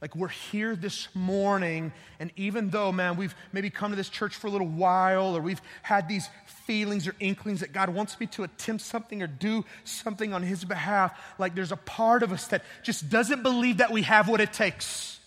Like 0.01 0.15
we're 0.15 0.27
here 0.27 0.75
this 0.75 1.07
morning, 1.15 1.91
and 2.19 2.31
even 2.35 2.69
though, 2.69 2.91
man, 2.91 3.15
we've 3.15 3.33
maybe 3.51 3.71
come 3.71 3.89
to 3.89 3.95
this 3.95 4.09
church 4.09 4.35
for 4.35 4.45
a 4.45 4.49
little 4.51 4.67
while, 4.67 5.35
or 5.35 5.41
we've 5.41 5.61
had 5.81 6.07
these 6.07 6.29
feelings 6.65 7.07
or 7.07 7.15
inklings 7.19 7.61
that 7.61 7.73
God 7.73 7.89
wants 7.89 8.19
me 8.19 8.27
to 8.27 8.43
attempt 8.43 8.83
something 8.83 9.23
or 9.23 9.27
do 9.27 9.65
something 9.85 10.33
on 10.33 10.43
His 10.43 10.63
behalf, 10.63 11.19
like 11.39 11.55
there's 11.55 11.71
a 11.71 11.77
part 11.77 12.21
of 12.21 12.31
us 12.31 12.47
that 12.47 12.63
just 12.83 13.09
doesn't 13.09 13.41
believe 13.41 13.77
that 13.77 13.91
we 13.91 14.03
have 14.03 14.29
what 14.29 14.39
it 14.39 14.53
takes. 14.53 15.19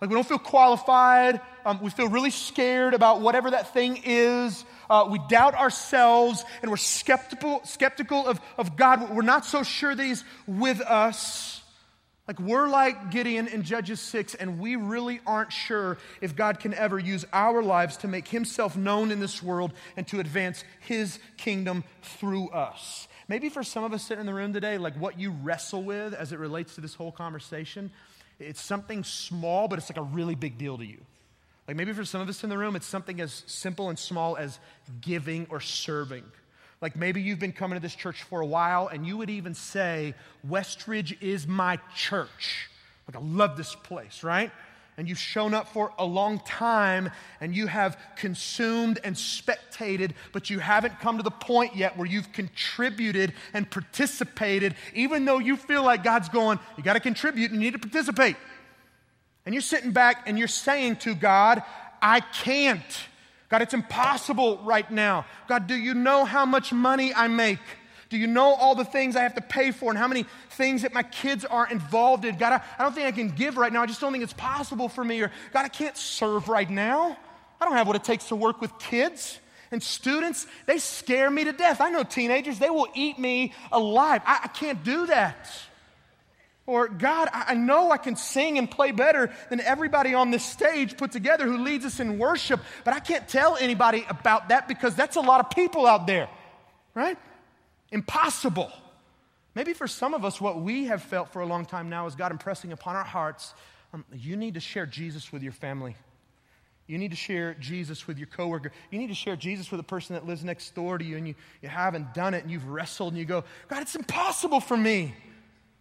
Like 0.00 0.10
we 0.10 0.14
don't 0.14 0.26
feel 0.26 0.38
qualified. 0.38 1.40
Um, 1.64 1.80
we 1.80 1.90
feel 1.90 2.08
really 2.08 2.30
scared 2.30 2.92
about 2.92 3.20
whatever 3.20 3.52
that 3.52 3.72
thing 3.72 4.02
is. 4.04 4.64
Uh, 4.90 5.06
we 5.08 5.20
doubt 5.28 5.54
ourselves 5.54 6.44
and 6.60 6.70
we're 6.70 6.76
skeptical, 6.76 7.60
skeptical 7.64 8.26
of, 8.26 8.40
of 8.58 8.76
God. 8.76 9.10
We're 9.14 9.22
not 9.22 9.44
so 9.44 9.62
sure 9.62 9.94
that 9.94 10.04
He's 10.04 10.24
with 10.46 10.80
us. 10.80 11.61
Like 12.32 12.48
we're 12.48 12.66
like 12.66 13.10
Gideon 13.10 13.46
in 13.46 13.62
Judges 13.62 14.00
6, 14.00 14.36
and 14.36 14.58
we 14.58 14.76
really 14.76 15.20
aren't 15.26 15.52
sure 15.52 15.98
if 16.22 16.34
God 16.34 16.60
can 16.60 16.72
ever 16.72 16.98
use 16.98 17.26
our 17.30 17.62
lives 17.62 17.98
to 17.98 18.08
make 18.08 18.26
himself 18.26 18.74
known 18.74 19.10
in 19.10 19.20
this 19.20 19.42
world 19.42 19.74
and 19.98 20.08
to 20.08 20.18
advance 20.18 20.64
his 20.80 21.18
kingdom 21.36 21.84
through 22.00 22.48
us. 22.48 23.06
Maybe 23.28 23.50
for 23.50 23.62
some 23.62 23.84
of 23.84 23.92
us 23.92 24.02
sitting 24.02 24.20
in 24.20 24.26
the 24.26 24.32
room 24.32 24.54
today, 24.54 24.78
like 24.78 24.94
what 24.96 25.20
you 25.20 25.32
wrestle 25.42 25.82
with 25.82 26.14
as 26.14 26.32
it 26.32 26.38
relates 26.38 26.74
to 26.76 26.80
this 26.80 26.94
whole 26.94 27.12
conversation, 27.12 27.90
it's 28.38 28.62
something 28.62 29.04
small, 29.04 29.68
but 29.68 29.78
it's 29.78 29.90
like 29.90 29.98
a 29.98 30.02
really 30.02 30.34
big 30.34 30.56
deal 30.56 30.78
to 30.78 30.86
you. 30.86 31.02
Like 31.68 31.76
maybe 31.76 31.92
for 31.92 32.06
some 32.06 32.22
of 32.22 32.30
us 32.30 32.42
in 32.42 32.48
the 32.48 32.56
room, 32.56 32.76
it's 32.76 32.86
something 32.86 33.20
as 33.20 33.42
simple 33.46 33.90
and 33.90 33.98
small 33.98 34.38
as 34.38 34.58
giving 35.02 35.46
or 35.50 35.60
serving. 35.60 36.24
Like 36.82 36.96
maybe 36.96 37.22
you've 37.22 37.38
been 37.38 37.52
coming 37.52 37.76
to 37.76 37.80
this 37.80 37.94
church 37.94 38.24
for 38.24 38.40
a 38.40 38.46
while 38.46 38.88
and 38.88 39.06
you 39.06 39.16
would 39.16 39.30
even 39.30 39.54
say, 39.54 40.14
Westridge 40.46 41.16
is 41.22 41.46
my 41.46 41.78
church. 41.96 42.68
Like, 43.06 43.22
I 43.22 43.24
love 43.24 43.56
this 43.56 43.74
place, 43.74 44.24
right? 44.24 44.50
And 44.98 45.08
you've 45.08 45.18
shown 45.18 45.54
up 45.54 45.68
for 45.68 45.92
a 45.98 46.04
long 46.04 46.40
time 46.40 47.10
and 47.40 47.54
you 47.54 47.66
have 47.68 47.96
consumed 48.16 48.98
and 49.04 49.16
spectated, 49.16 50.12
but 50.32 50.50
you 50.50 50.58
haven't 50.58 51.00
come 51.00 51.16
to 51.16 51.22
the 51.22 51.30
point 51.30 51.76
yet 51.76 51.96
where 51.96 52.06
you've 52.06 52.32
contributed 52.32 53.32
and 53.54 53.70
participated, 53.70 54.74
even 54.92 55.24
though 55.24 55.38
you 55.38 55.56
feel 55.56 55.82
like 55.82 56.04
God's 56.04 56.28
going, 56.28 56.58
you 56.76 56.82
got 56.82 56.94
to 56.94 57.00
contribute 57.00 57.52
and 57.52 57.62
you 57.62 57.70
need 57.70 57.80
to 57.80 57.88
participate. 57.88 58.36
And 59.46 59.54
you're 59.54 59.62
sitting 59.62 59.92
back 59.92 60.28
and 60.28 60.38
you're 60.38 60.48
saying 60.48 60.96
to 60.96 61.14
God, 61.14 61.62
I 62.02 62.20
can't. 62.20 62.82
God, 63.52 63.60
it's 63.60 63.74
impossible 63.74 64.62
right 64.64 64.90
now. 64.90 65.26
God, 65.46 65.66
do 65.66 65.74
you 65.74 65.92
know 65.92 66.24
how 66.24 66.46
much 66.46 66.72
money 66.72 67.12
I 67.12 67.28
make? 67.28 67.58
Do 68.08 68.16
you 68.16 68.26
know 68.26 68.54
all 68.54 68.74
the 68.74 68.86
things 68.86 69.14
I 69.14 69.24
have 69.24 69.34
to 69.34 69.42
pay 69.42 69.72
for 69.72 69.90
and 69.90 69.98
how 69.98 70.08
many 70.08 70.24
things 70.52 70.80
that 70.82 70.94
my 70.94 71.02
kids 71.02 71.44
are 71.44 71.68
involved 71.68 72.24
in? 72.24 72.38
God, 72.38 72.54
I, 72.54 72.62
I 72.78 72.82
don't 72.82 72.94
think 72.94 73.06
I 73.06 73.12
can 73.12 73.28
give 73.28 73.58
right 73.58 73.70
now. 73.70 73.82
I 73.82 73.86
just 73.86 74.00
don't 74.00 74.10
think 74.10 74.24
it's 74.24 74.32
possible 74.32 74.88
for 74.88 75.04
me. 75.04 75.20
Or, 75.20 75.30
God, 75.52 75.66
I 75.66 75.68
can't 75.68 75.98
serve 75.98 76.48
right 76.48 76.68
now. 76.70 77.18
I 77.60 77.66
don't 77.66 77.74
have 77.74 77.86
what 77.86 77.94
it 77.94 78.04
takes 78.04 78.28
to 78.28 78.36
work 78.36 78.62
with 78.62 78.72
kids 78.78 79.38
and 79.70 79.82
students. 79.82 80.46
They 80.64 80.78
scare 80.78 81.30
me 81.30 81.44
to 81.44 81.52
death. 81.52 81.82
I 81.82 81.90
know 81.90 82.04
teenagers, 82.04 82.58
they 82.58 82.70
will 82.70 82.88
eat 82.94 83.18
me 83.18 83.52
alive. 83.70 84.22
I, 84.24 84.40
I 84.44 84.48
can't 84.48 84.82
do 84.82 85.08
that. 85.08 85.46
Or, 86.72 86.88
God, 86.88 87.28
I 87.30 87.52
know 87.52 87.90
I 87.90 87.98
can 87.98 88.16
sing 88.16 88.56
and 88.56 88.70
play 88.70 88.92
better 88.92 89.30
than 89.50 89.60
everybody 89.60 90.14
on 90.14 90.30
this 90.30 90.42
stage 90.42 90.96
put 90.96 91.12
together 91.12 91.44
who 91.44 91.58
leads 91.58 91.84
us 91.84 92.00
in 92.00 92.18
worship, 92.18 92.60
but 92.82 92.94
I 92.94 92.98
can't 92.98 93.28
tell 93.28 93.58
anybody 93.58 94.06
about 94.08 94.48
that 94.48 94.68
because 94.68 94.94
that's 94.94 95.16
a 95.16 95.20
lot 95.20 95.40
of 95.40 95.50
people 95.50 95.86
out 95.86 96.06
there, 96.06 96.30
right? 96.94 97.18
Impossible. 97.90 98.72
Maybe 99.54 99.74
for 99.74 99.86
some 99.86 100.14
of 100.14 100.24
us, 100.24 100.40
what 100.40 100.62
we 100.62 100.84
have 100.86 101.02
felt 101.02 101.30
for 101.30 101.42
a 101.42 101.46
long 101.46 101.66
time 101.66 101.90
now 101.90 102.06
is 102.06 102.14
God 102.14 102.32
impressing 102.32 102.72
upon 102.72 102.96
our 102.96 103.04
hearts 103.04 103.52
um, 103.92 104.06
you 104.10 104.38
need 104.38 104.54
to 104.54 104.60
share 104.60 104.86
Jesus 104.86 105.30
with 105.30 105.42
your 105.42 105.52
family. 105.52 105.94
You 106.86 106.96
need 106.96 107.10
to 107.10 107.18
share 107.18 107.52
Jesus 107.52 108.06
with 108.06 108.16
your 108.16 108.28
coworker. 108.28 108.72
You 108.90 108.98
need 108.98 109.08
to 109.08 109.14
share 109.14 109.36
Jesus 109.36 109.70
with 109.70 109.78
the 109.78 109.84
person 109.84 110.14
that 110.14 110.26
lives 110.26 110.42
next 110.42 110.74
door 110.74 110.96
to 110.96 111.04
you, 111.04 111.18
and 111.18 111.28
you, 111.28 111.34
you 111.60 111.68
haven't 111.68 112.14
done 112.14 112.32
it, 112.32 112.44
and 112.44 112.50
you've 112.50 112.66
wrestled, 112.66 113.12
and 113.12 113.18
you 113.18 113.26
go, 113.26 113.44
God, 113.68 113.82
it's 113.82 113.94
impossible 113.94 114.60
for 114.60 114.78
me. 114.78 115.14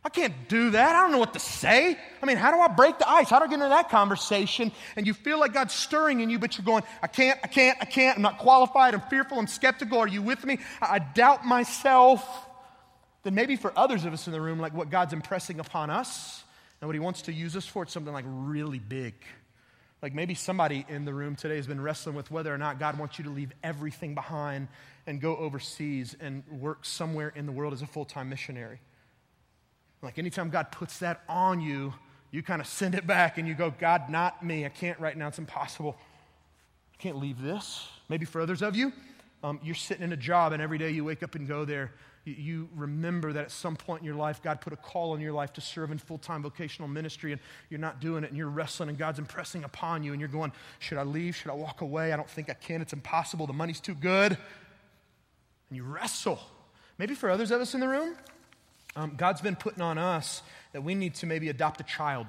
I 0.03 0.09
can't 0.09 0.49
do 0.49 0.71
that. 0.71 0.95
I 0.95 1.01
don't 1.01 1.11
know 1.11 1.19
what 1.19 1.33
to 1.33 1.39
say. 1.39 1.95
I 2.21 2.25
mean, 2.25 2.37
how 2.37 2.51
do 2.51 2.59
I 2.59 2.67
break 2.67 2.97
the 2.97 3.07
ice? 3.07 3.29
How 3.29 3.37
do 3.37 3.45
I 3.45 3.47
get 3.47 3.55
into 3.55 3.69
that 3.69 3.89
conversation? 3.89 4.71
And 4.95 5.05
you 5.05 5.13
feel 5.13 5.39
like 5.39 5.53
God's 5.53 5.75
stirring 5.75 6.21
in 6.21 6.31
you, 6.31 6.39
but 6.39 6.57
you're 6.57 6.65
going, 6.65 6.83
I 7.03 7.07
can't, 7.07 7.39
I 7.43 7.47
can't, 7.47 7.77
I 7.79 7.85
can't. 7.85 8.17
I'm 8.17 8.23
not 8.23 8.39
qualified. 8.39 8.95
I'm 8.95 9.01
fearful. 9.01 9.37
I'm 9.37 9.45
skeptical. 9.45 9.99
Are 9.99 10.07
you 10.07 10.23
with 10.23 10.43
me? 10.43 10.57
I, 10.81 10.97
doubt 10.97 11.45
myself. 11.45 12.27
Then 13.23 13.35
maybe 13.35 13.55
for 13.55 13.71
others 13.77 14.03
of 14.05 14.13
us 14.13 14.25
in 14.25 14.33
the 14.33 14.41
room, 14.41 14.59
like 14.59 14.73
what 14.73 14.89
God's 14.89 15.13
impressing 15.13 15.59
upon 15.59 15.91
us 15.91 16.43
and 16.79 16.87
what 16.87 16.95
He 16.95 16.99
wants 16.99 17.23
to 17.23 17.33
use 17.33 17.55
us 17.55 17.67
for, 17.67 17.83
it's 17.83 17.93
something 17.93 18.13
like 18.13 18.25
really 18.27 18.79
big. 18.79 19.13
Like 20.01 20.15
maybe 20.15 20.33
somebody 20.33 20.83
in 20.89 21.05
the 21.05 21.13
room 21.13 21.35
today 21.35 21.57
has 21.57 21.67
been 21.67 21.79
wrestling 21.79 22.15
with 22.15 22.31
whether 22.31 22.51
or 22.51 22.57
not 22.57 22.79
God 22.79 22.97
wants 22.97 23.19
you 23.19 23.25
to 23.25 23.29
leave 23.29 23.51
everything 23.63 24.15
behind 24.15 24.67
and 25.05 25.21
go 25.21 25.37
overseas 25.37 26.15
and 26.19 26.43
work 26.47 26.85
somewhere 26.85 27.31
in 27.35 27.45
the 27.45 27.51
world 27.51 27.73
as 27.73 27.83
a 27.83 27.87
full 27.87 28.05
time 28.05 28.29
missionary. 28.29 28.79
Like 30.01 30.17
anytime 30.17 30.49
God 30.49 30.71
puts 30.71 30.99
that 30.99 31.21
on 31.29 31.61
you, 31.61 31.93
you 32.31 32.41
kind 32.41 32.61
of 32.61 32.67
send 32.67 32.95
it 32.95 33.05
back 33.05 33.37
and 33.37 33.47
you 33.47 33.53
go, 33.53 33.73
God, 33.77 34.09
not 34.09 34.43
me. 34.43 34.65
I 34.65 34.69
can't 34.69 34.99
right 34.99 35.15
now. 35.15 35.27
It's 35.27 35.37
impossible. 35.37 35.97
I 36.93 36.97
can't 36.97 37.17
leave 37.17 37.41
this. 37.41 37.87
Maybe 38.09 38.25
for 38.25 38.41
others 38.41 38.61
of 38.61 38.75
you, 38.75 38.93
um, 39.43 39.59
you're 39.63 39.75
sitting 39.75 40.03
in 40.03 40.13
a 40.13 40.17
job 40.17 40.53
and 40.53 40.61
every 40.61 40.77
day 40.77 40.91
you 40.91 41.03
wake 41.03 41.23
up 41.23 41.35
and 41.35 41.47
go 41.47 41.65
there. 41.65 41.91
You, 42.25 42.33
you 42.33 42.69
remember 42.75 43.33
that 43.33 43.45
at 43.45 43.51
some 43.51 43.75
point 43.75 44.01
in 44.01 44.05
your 44.05 44.15
life, 44.15 44.41
God 44.41 44.61
put 44.61 44.71
a 44.71 44.77
call 44.77 45.13
in 45.15 45.21
your 45.21 45.33
life 45.33 45.51
to 45.53 45.61
serve 45.61 45.91
in 45.91 45.97
full 45.97 46.17
time 46.17 46.41
vocational 46.41 46.87
ministry 46.87 47.31
and 47.31 47.41
you're 47.69 47.79
not 47.79 47.99
doing 47.99 48.23
it 48.23 48.29
and 48.29 48.37
you're 48.37 48.49
wrestling 48.49 48.89
and 48.89 48.97
God's 48.97 49.19
impressing 49.19 49.63
upon 49.63 50.03
you 50.03 50.13
and 50.13 50.19
you're 50.19 50.29
going, 50.29 50.51
Should 50.79 50.99
I 50.99 51.03
leave? 51.03 51.35
Should 51.35 51.51
I 51.51 51.55
walk 51.55 51.81
away? 51.81 52.13
I 52.13 52.15
don't 52.15 52.29
think 52.29 52.49
I 52.49 52.53
can. 52.53 52.81
It's 52.81 52.93
impossible. 52.93 53.45
The 53.45 53.53
money's 53.53 53.79
too 53.79 53.95
good. 53.95 54.37
And 55.69 55.77
you 55.77 55.83
wrestle. 55.83 56.39
Maybe 56.97 57.15
for 57.15 57.29
others 57.29 57.51
of 57.51 57.61
us 57.61 57.73
in 57.73 57.79
the 57.79 57.87
room, 57.87 58.15
um, 58.95 59.13
God's 59.15 59.41
been 59.41 59.55
putting 59.55 59.81
on 59.81 59.97
us 59.97 60.41
that 60.73 60.83
we 60.83 60.95
need 60.95 61.15
to 61.15 61.25
maybe 61.25 61.49
adopt 61.49 61.79
a 61.79 61.83
child. 61.83 62.27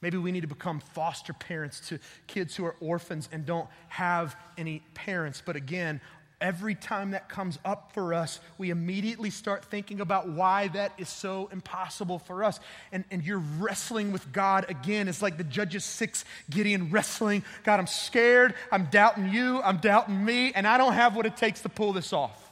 Maybe 0.00 0.16
we 0.16 0.32
need 0.32 0.42
to 0.42 0.46
become 0.46 0.80
foster 0.80 1.32
parents 1.32 1.80
to 1.88 1.98
kids 2.26 2.54
who 2.54 2.64
are 2.64 2.76
orphans 2.80 3.28
and 3.32 3.44
don't 3.44 3.68
have 3.88 4.36
any 4.56 4.82
parents. 4.94 5.42
But 5.44 5.56
again, 5.56 6.00
every 6.40 6.76
time 6.76 7.10
that 7.10 7.28
comes 7.28 7.58
up 7.64 7.92
for 7.92 8.14
us, 8.14 8.40
we 8.58 8.70
immediately 8.70 9.30
start 9.30 9.64
thinking 9.64 10.00
about 10.00 10.28
why 10.28 10.68
that 10.68 10.92
is 10.98 11.08
so 11.08 11.48
impossible 11.52 12.20
for 12.20 12.44
us. 12.44 12.60
And, 12.92 13.04
and 13.10 13.24
you're 13.24 13.42
wrestling 13.58 14.12
with 14.12 14.30
God 14.32 14.66
again. 14.68 15.08
It's 15.08 15.20
like 15.20 15.36
the 15.36 15.44
Judges 15.44 15.84
6 15.84 16.24
Gideon 16.48 16.90
wrestling. 16.90 17.42
God, 17.64 17.80
I'm 17.80 17.88
scared. 17.88 18.54
I'm 18.70 18.86
doubting 18.86 19.30
you. 19.30 19.60
I'm 19.62 19.78
doubting 19.78 20.24
me. 20.24 20.52
And 20.52 20.66
I 20.66 20.78
don't 20.78 20.92
have 20.92 21.16
what 21.16 21.26
it 21.26 21.36
takes 21.36 21.62
to 21.62 21.68
pull 21.68 21.92
this 21.92 22.12
off. 22.12 22.47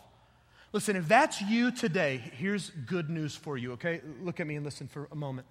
Listen, 0.73 0.97
if 0.97 1.09
that's 1.09 1.41
you 1.41 1.71
today, 1.71 2.21
here's 2.35 2.71
good 2.71 3.09
news 3.09 3.35
for 3.35 3.57
you, 3.57 3.73
okay? 3.73 4.01
Look 4.23 4.41
at 4.41 4.47
me 4.47 4.57
and 4.57 4.65
listen 4.65 4.89
for 4.89 5.09
a 5.13 5.17
moment. 5.17 5.47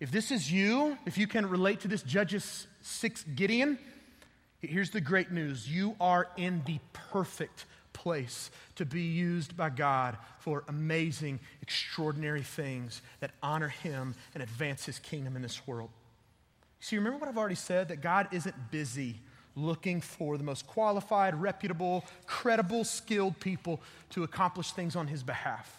If 0.00 0.10
this 0.10 0.30
is 0.30 0.50
you, 0.52 0.98
if 1.06 1.16
you 1.16 1.26
can 1.26 1.48
relate 1.48 1.80
to 1.80 1.88
this 1.88 2.02
Judges 2.02 2.66
6 2.82 3.24
Gideon, 3.34 3.78
here's 4.60 4.90
the 4.90 5.00
great 5.00 5.30
news. 5.30 5.68
You 5.68 5.96
are 6.00 6.28
in 6.36 6.62
the 6.66 6.78
perfect 6.92 7.64
place 7.92 8.50
to 8.74 8.84
be 8.84 9.02
used 9.02 9.56
by 9.56 9.70
God 9.70 10.18
for 10.40 10.64
amazing, 10.68 11.40
extraordinary 11.62 12.42
things 12.42 13.00
that 13.20 13.30
honor 13.42 13.68
Him 13.68 14.14
and 14.34 14.42
advance 14.42 14.84
His 14.84 14.98
kingdom 14.98 15.36
in 15.36 15.42
this 15.42 15.66
world. 15.66 15.90
See, 16.80 16.96
remember 16.96 17.18
what 17.18 17.28
I've 17.28 17.38
already 17.38 17.54
said 17.54 17.88
that 17.88 18.02
God 18.02 18.28
isn't 18.30 18.70
busy 18.70 19.20
looking 19.56 20.00
for 20.00 20.36
the 20.36 20.44
most 20.44 20.66
qualified, 20.66 21.40
reputable, 21.40 22.04
credible, 22.26 22.84
skilled 22.84 23.38
people 23.40 23.80
to 24.10 24.24
accomplish 24.24 24.72
things 24.72 24.96
on 24.96 25.06
his 25.06 25.22
behalf. 25.22 25.78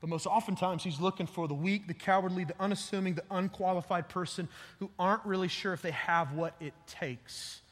But 0.00 0.10
most 0.10 0.26
oftentimes, 0.26 0.84
he's 0.84 1.00
looking 1.00 1.26
for 1.26 1.48
the 1.48 1.54
weak, 1.54 1.86
the 1.86 1.94
cowardly, 1.94 2.44
the 2.44 2.54
unassuming, 2.60 3.14
the 3.14 3.24
unqualified 3.30 4.08
person 4.08 4.48
who 4.78 4.90
aren't 4.98 5.24
really 5.24 5.48
sure 5.48 5.72
if 5.72 5.80
they 5.80 5.92
have 5.92 6.32
what 6.32 6.54
it 6.60 6.74
takes. 6.86 7.62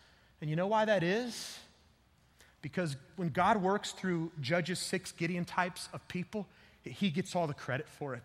And 0.41 0.49
you 0.49 0.57
know 0.57 0.67
why 0.67 0.87
that 0.87 1.03
is? 1.03 1.59
Because 2.63 2.97
when 3.17 3.29
God 3.29 3.61
works 3.61 3.93
through 3.93 4.31
Judges 4.41 4.79
6 4.79 5.13
Gideon 5.13 5.45
types 5.45 5.89
of 5.93 6.07
people, 6.09 6.47
he 6.85 7.11
gets 7.11 7.37
all 7.37 7.47
the 7.47 7.55
credit 7.55 7.89
for 7.89 8.15
it. 8.15 8.23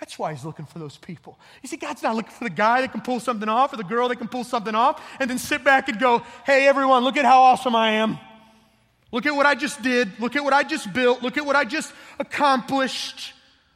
That's 0.00 0.18
why 0.18 0.32
he's 0.32 0.44
looking 0.44 0.66
for 0.66 0.78
those 0.78 0.96
people. 0.96 1.38
You 1.62 1.68
see, 1.68 1.76
God's 1.76 2.02
not 2.02 2.14
looking 2.14 2.30
for 2.30 2.44
the 2.44 2.50
guy 2.50 2.82
that 2.82 2.92
can 2.92 3.00
pull 3.00 3.18
something 3.18 3.48
off 3.48 3.72
or 3.72 3.76
the 3.76 3.84
girl 3.84 4.08
that 4.08 4.16
can 4.16 4.28
pull 4.28 4.44
something 4.44 4.74
off 4.74 5.02
and 5.18 5.28
then 5.28 5.38
sit 5.38 5.64
back 5.64 5.88
and 5.88 5.98
go, 5.98 6.22
hey, 6.46 6.68
everyone, 6.68 7.02
look 7.02 7.16
at 7.16 7.24
how 7.24 7.42
awesome 7.42 7.74
I 7.74 7.92
am. 7.92 8.18
Look 9.10 9.26
at 9.26 9.34
what 9.34 9.46
I 9.46 9.54
just 9.54 9.82
did. 9.82 10.20
Look 10.20 10.36
at 10.36 10.44
what 10.44 10.52
I 10.52 10.62
just 10.62 10.92
built. 10.92 11.22
Look 11.22 11.36
at 11.36 11.44
what 11.44 11.56
I 11.56 11.64
just 11.64 11.92
accomplished. 12.18 13.32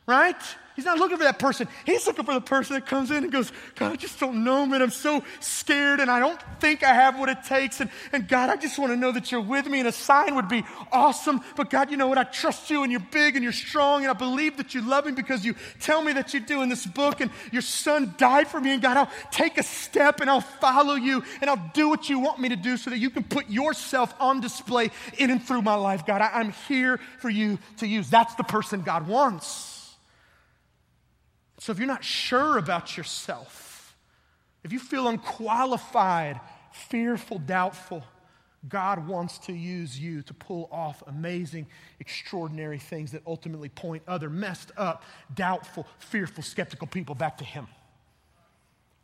Right? 0.07 0.41
He's 0.75 0.87
not 0.87 0.99
looking 0.99 1.19
for 1.19 1.25
that 1.25 1.39
person. 1.39 1.69
He's 1.85 2.07
looking 2.07 2.25
for 2.25 2.33
the 2.33 2.41
person 2.41 2.75
that 2.75 2.87
comes 2.87 3.11
in 3.11 3.25
and 3.25 3.31
goes, 3.31 3.53
God, 3.75 3.93
I 3.93 3.97
just 3.97 4.19
don't 4.19 4.43
know, 4.43 4.65
man. 4.65 4.81
I'm 4.81 4.91
so 4.91 5.23
scared 5.41 6.01
and 6.01 6.11
I 6.11 6.19
don't 6.19 6.41
think 6.61 6.83
I 6.83 6.95
have 6.95 7.19
what 7.19 7.29
it 7.29 7.45
takes. 7.45 7.81
And, 7.81 7.91
and 8.11 8.27
God, 8.27 8.49
I 8.49 8.57
just 8.57 8.79
want 8.79 8.91
to 8.91 8.97
know 8.97 9.13
that 9.13 9.31
you're 9.31 9.43
with 9.43 9.67
me 9.67 9.81
and 9.81 9.89
a 9.89 9.93
sign 9.93 10.35
would 10.35 10.49
be 10.49 10.65
awesome. 10.91 11.43
But 11.57 11.69
God, 11.69 11.91
you 11.91 11.99
know 11.99 12.07
what? 12.07 12.17
I 12.17 12.25
trust 12.25 12.71
you 12.71 12.85
and 12.85 12.91
you're 12.91 13.07
big 13.13 13.37
and 13.37 13.43
you're 13.43 13.53
strong 13.53 14.03
and 14.03 14.11
I 14.11 14.15
believe 14.15 14.57
that 14.57 14.75
you 14.75 14.81
love 14.81 15.05
me 15.05 15.13
because 15.13 15.45
you 15.45 15.55
tell 15.81 16.01
me 16.01 16.15
that 16.15 16.33
you 16.33 16.41
do 16.41 16.63
in 16.63 16.71
this 16.71 16.87
book 16.87 17.21
and 17.21 17.31
your 17.51 17.63
son 17.63 18.15
died 18.17 18.49
for 18.49 18.61
me. 18.61 18.73
And 18.73 18.81
God, 18.81 18.97
I'll 18.97 19.11
take 19.31 19.59
a 19.59 19.63
step 19.63 20.21
and 20.21 20.31
I'll 20.31 20.41
follow 20.41 20.95
you 20.95 21.23
and 21.43 21.51
I'll 21.51 21.71
do 21.75 21.91
what 21.91 22.09
you 22.09 22.19
want 22.19 22.39
me 22.39 22.49
to 22.49 22.57
do 22.57 22.79
so 22.79 22.89
that 22.89 22.99
you 22.99 23.11
can 23.11 23.25
put 23.25 23.51
yourself 23.51 24.15
on 24.19 24.41
display 24.41 24.91
in 25.19 25.31
and 25.31 25.43
through 25.43 25.63
my 25.63 25.75
life. 25.75 26.07
God, 26.07 26.23
I, 26.23 26.31
I'm 26.33 26.53
here 26.67 26.99
for 27.19 27.29
you 27.29 27.59
to 27.79 27.87
use. 27.87 28.09
That's 28.09 28.35
the 28.37 28.45
person 28.45 28.81
God 28.81 29.07
wants. 29.07 29.72
So 31.63 31.71
if 31.71 31.79
you're 31.79 31.87
not 31.87 32.03
sure 32.03 32.59
about 32.59 32.97
yourself, 32.97 33.97
if 34.65 34.73
you 34.73 34.81
feel 34.81 35.07
unqualified, 35.07 36.41
fearful, 36.73 37.39
doubtful, 37.39 38.03
God 38.69 39.07
wants 39.07 39.39
to 39.39 39.53
use 39.53 39.97
you 39.97 40.23
to 40.23 40.35
pull 40.35 40.69
off 40.73 41.05
amazing, 41.07 41.69
extraordinary 42.01 42.81
things 42.81 43.13
that 43.13 43.23
ultimately 43.29 43.69
point 43.69 44.03
other 44.09 44.29
messed 44.29 44.73
up, 44.77 45.05
doubtful, 45.33 45.87
fearful, 46.01 46.43
skeptical 46.43 46.89
people 46.89 47.15
back 47.15 47.39
to 47.39 47.45
Him. 47.45 47.69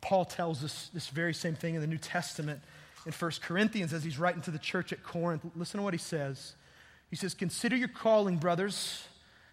Paul 0.01 0.25
tells 0.25 0.61
us 0.61 0.89
this 0.93 1.07
very 1.07 1.33
same 1.33 1.55
thing 1.55 1.75
in 1.75 1.81
the 1.81 1.87
New 1.87 1.97
Testament 1.97 2.59
in 3.05 3.13
1 3.13 3.31
Corinthians 3.41 3.93
as 3.93 4.03
he's 4.03 4.19
writing 4.19 4.41
to 4.41 4.51
the 4.51 4.59
church 4.59 4.91
at 4.91 5.01
Corinth. 5.01 5.45
Listen 5.55 5.77
to 5.77 5.83
what 5.85 5.93
he 5.93 5.97
says. 5.97 6.55
He 7.09 7.15
says, 7.15 7.33
Consider 7.33 7.77
your 7.77 7.87
calling, 7.87 8.35
brothers. 8.35 9.05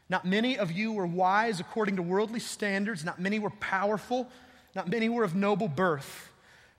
Not 0.09 0.25
many 0.25 0.57
of 0.57 0.71
you 0.71 0.93
were 0.93 1.07
wise 1.07 1.59
according 1.61 1.97
to 1.97 2.03
worldly 2.03 2.41
standards. 2.41 3.05
Not 3.05 3.21
many 3.21 3.39
were 3.39 3.51
powerful. 3.51 4.29
Not 4.75 4.89
many 4.89 5.09
were 5.09 5.25
of 5.25 5.35
noble 5.35 5.69
birth. 5.69 6.31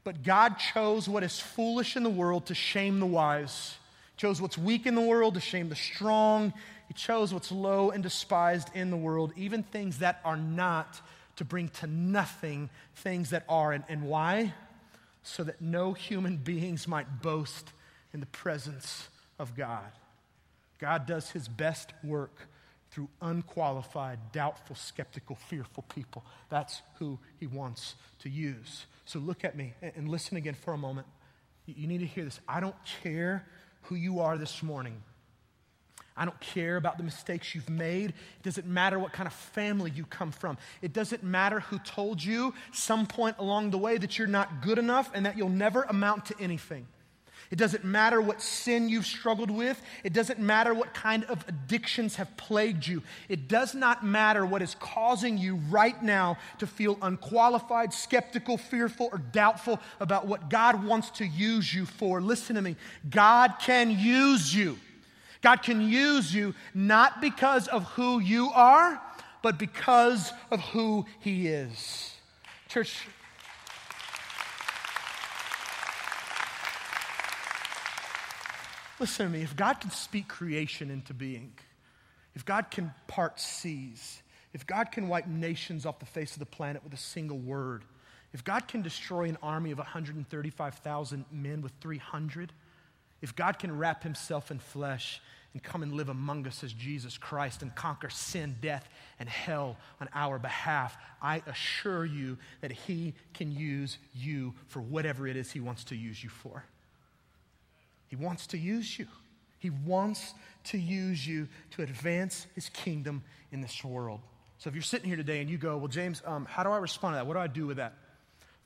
But 0.03 0.23
God 0.23 0.57
chose 0.57 1.09
what 1.09 1.23
is 1.23 1.39
foolish 1.39 1.97
in 1.97 2.03
the 2.03 2.09
world 2.09 2.45
to 2.45 2.55
shame 2.55 2.99
the 2.99 3.05
wise. 3.05 3.75
He 4.15 4.21
chose 4.21 4.41
what's 4.41 4.57
weak 4.57 4.85
in 4.85 4.95
the 4.95 5.01
world 5.01 5.33
to 5.33 5.41
shame 5.41 5.67
the 5.67 5.75
strong. 5.75 6.53
He 6.87 6.93
chose 6.93 7.33
what's 7.33 7.51
low 7.51 7.91
and 7.91 8.01
despised 8.01 8.69
in 8.73 8.89
the 8.89 8.97
world, 8.97 9.33
even 9.35 9.63
things 9.63 9.99
that 9.99 10.21
are 10.23 10.37
not, 10.37 11.01
to 11.35 11.43
bring 11.43 11.67
to 11.69 11.87
nothing 11.87 12.69
things 12.95 13.31
that 13.31 13.43
are. 13.49 13.73
And, 13.73 13.83
and 13.89 14.03
why? 14.03 14.53
So 15.23 15.43
that 15.43 15.61
no 15.61 15.91
human 15.91 16.37
beings 16.43 16.87
might 16.87 17.21
boast 17.21 17.73
in 18.13 18.21
the 18.21 18.25
presence 18.27 19.09
of 19.37 19.55
God. 19.57 19.91
God 20.79 21.05
does 21.05 21.31
his 21.31 21.49
best 21.49 21.91
work 22.03 22.47
through 22.91 23.09
unqualified, 23.21 24.19
doubtful, 24.31 24.75
skeptical, 24.75 25.35
fearful 25.35 25.83
people. 25.83 26.25
That's 26.49 26.81
who 26.99 27.19
he 27.39 27.47
wants 27.47 27.95
to 28.19 28.29
use. 28.29 28.85
So 29.05 29.19
look 29.19 29.43
at 29.43 29.55
me 29.55 29.73
and 29.81 30.09
listen 30.09 30.37
again 30.37 30.55
for 30.55 30.73
a 30.73 30.77
moment. 30.77 31.07
You 31.65 31.87
need 31.87 31.99
to 31.99 32.05
hear 32.05 32.23
this. 32.23 32.39
I 32.47 32.59
don't 32.59 32.75
care 33.03 33.45
who 33.83 33.95
you 33.95 34.19
are 34.19 34.37
this 34.37 34.63
morning. 34.63 35.01
I 36.17 36.25
don't 36.25 36.39
care 36.39 36.77
about 36.77 36.97
the 36.97 37.03
mistakes 37.03 37.53
you've 37.53 37.69
made. 37.69 38.09
It 38.09 38.43
doesn't 38.43 38.65
matter 38.65 38.97
what 38.97 39.13
kind 39.13 39.27
of 39.27 39.33
family 39.33 39.91
you 39.91 40.05
come 40.05 40.31
from. 40.31 40.57
It 40.81 40.91
doesn't 40.91 41.23
matter 41.23 41.59
who 41.59 41.77
told 41.79 42.23
you 42.23 42.55
some 42.71 43.05
point 43.05 43.35
along 43.37 43.69
the 43.69 43.77
way 43.77 43.97
that 43.97 44.17
you're 44.17 44.27
not 44.27 44.63
good 44.63 44.79
enough 44.79 45.11
and 45.13 45.25
that 45.27 45.37
you'll 45.37 45.49
never 45.49 45.83
amount 45.83 46.25
to 46.27 46.35
anything. 46.39 46.87
It 47.49 47.57
doesn't 47.57 47.83
matter 47.83 48.21
what 48.21 48.41
sin 48.41 48.89
you've 48.89 49.05
struggled 49.05 49.49
with. 49.49 49.81
It 50.03 50.13
doesn't 50.13 50.39
matter 50.39 50.73
what 50.73 50.93
kind 50.93 51.23
of 51.25 51.45
addictions 51.47 52.15
have 52.17 52.35
plagued 52.37 52.85
you. 52.85 53.03
It 53.29 53.47
does 53.47 53.73
not 53.73 54.05
matter 54.05 54.45
what 54.45 54.61
is 54.61 54.75
causing 54.79 55.37
you 55.37 55.55
right 55.69 56.01
now 56.03 56.37
to 56.59 56.67
feel 56.67 56.97
unqualified, 57.01 57.93
skeptical, 57.93 58.57
fearful, 58.57 59.09
or 59.11 59.19
doubtful 59.19 59.79
about 59.99 60.27
what 60.27 60.49
God 60.49 60.83
wants 60.83 61.09
to 61.11 61.25
use 61.25 61.73
you 61.73 61.85
for. 61.85 62.21
Listen 62.21 62.55
to 62.55 62.61
me. 62.61 62.75
God 63.09 63.55
can 63.59 63.91
use 63.91 64.53
you. 64.53 64.77
God 65.41 65.61
can 65.61 65.81
use 65.81 66.33
you 66.33 66.53
not 66.73 67.21
because 67.21 67.67
of 67.67 67.83
who 67.83 68.19
you 68.19 68.49
are, 68.53 69.01
but 69.41 69.57
because 69.57 70.33
of 70.51 70.59
who 70.59 71.05
He 71.19 71.47
is. 71.47 72.11
Church, 72.67 73.07
Listen 78.99 79.27
to 79.27 79.37
me. 79.37 79.43
If 79.43 79.55
God 79.55 79.79
can 79.79 79.91
speak 79.91 80.27
creation 80.27 80.89
into 80.89 81.13
being, 81.13 81.53
if 82.35 82.45
God 82.45 82.71
can 82.71 82.93
part 83.07 83.39
seas, 83.39 84.21
if 84.53 84.65
God 84.65 84.91
can 84.91 85.07
wipe 85.07 85.27
nations 85.27 85.85
off 85.85 85.99
the 85.99 86.05
face 86.05 86.33
of 86.33 86.39
the 86.39 86.45
planet 86.45 86.83
with 86.83 86.93
a 86.93 86.97
single 86.97 87.37
word, 87.37 87.83
if 88.33 88.43
God 88.43 88.67
can 88.67 88.81
destroy 88.81 89.29
an 89.29 89.37
army 89.43 89.71
of 89.71 89.77
135,000 89.77 91.25
men 91.31 91.61
with 91.61 91.73
300, 91.79 92.51
if 93.21 93.35
God 93.35 93.59
can 93.59 93.77
wrap 93.77 94.03
himself 94.03 94.51
in 94.51 94.59
flesh 94.59 95.21
and 95.53 95.63
come 95.63 95.81
and 95.81 95.93
live 95.93 96.09
among 96.09 96.45
us 96.45 96.63
as 96.63 96.73
Jesus 96.73 97.17
Christ 97.17 97.61
and 97.61 97.73
conquer 97.73 98.09
sin, 98.09 98.55
death, 98.61 98.87
and 99.19 99.29
hell 99.29 99.77
on 100.01 100.09
our 100.13 100.37
behalf, 100.37 100.97
I 101.21 101.41
assure 101.47 102.05
you 102.05 102.37
that 102.61 102.71
he 102.71 103.13
can 103.33 103.51
use 103.51 103.97
you 104.13 104.53
for 104.67 104.81
whatever 104.81 105.27
it 105.27 105.35
is 105.35 105.51
he 105.51 105.59
wants 105.59 105.85
to 105.85 105.95
use 105.95 106.23
you 106.23 106.29
for. 106.29 106.63
He 108.07 108.15
wants 108.15 108.47
to 108.47 108.57
use 108.57 108.97
you. 108.97 109.07
He 109.59 109.69
wants 109.69 110.33
to 110.65 110.77
use 110.77 111.25
you 111.25 111.47
to 111.71 111.81
advance 111.81 112.47
his 112.55 112.69
kingdom 112.69 113.23
in 113.51 113.61
this 113.61 113.83
world. 113.83 114.19
So 114.59 114.69
if 114.69 114.75
you're 114.75 114.83
sitting 114.83 115.07
here 115.07 115.17
today 115.17 115.41
and 115.41 115.49
you 115.49 115.57
go, 115.57 115.77
Well, 115.77 115.87
James, 115.87 116.21
um, 116.25 116.45
how 116.45 116.63
do 116.63 116.69
I 116.69 116.77
respond 116.77 117.13
to 117.13 117.17
that? 117.17 117.27
What 117.27 117.33
do 117.33 117.39
I 117.39 117.47
do 117.47 117.67
with 117.67 117.77
that? 117.77 117.93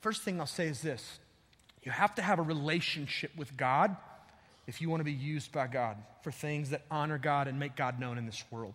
First 0.00 0.22
thing 0.22 0.40
I'll 0.40 0.46
say 0.46 0.68
is 0.68 0.80
this 0.80 1.18
you 1.82 1.92
have 1.92 2.14
to 2.16 2.22
have 2.22 2.38
a 2.38 2.42
relationship 2.42 3.32
with 3.36 3.56
God 3.56 3.96
if 4.66 4.80
you 4.80 4.88
want 4.88 5.00
to 5.00 5.04
be 5.04 5.12
used 5.12 5.52
by 5.52 5.66
God 5.66 5.96
for 6.22 6.30
things 6.30 6.70
that 6.70 6.82
honor 6.90 7.18
God 7.18 7.48
and 7.48 7.58
make 7.58 7.74
God 7.74 7.98
known 7.98 8.18
in 8.18 8.26
this 8.26 8.44
world. 8.50 8.74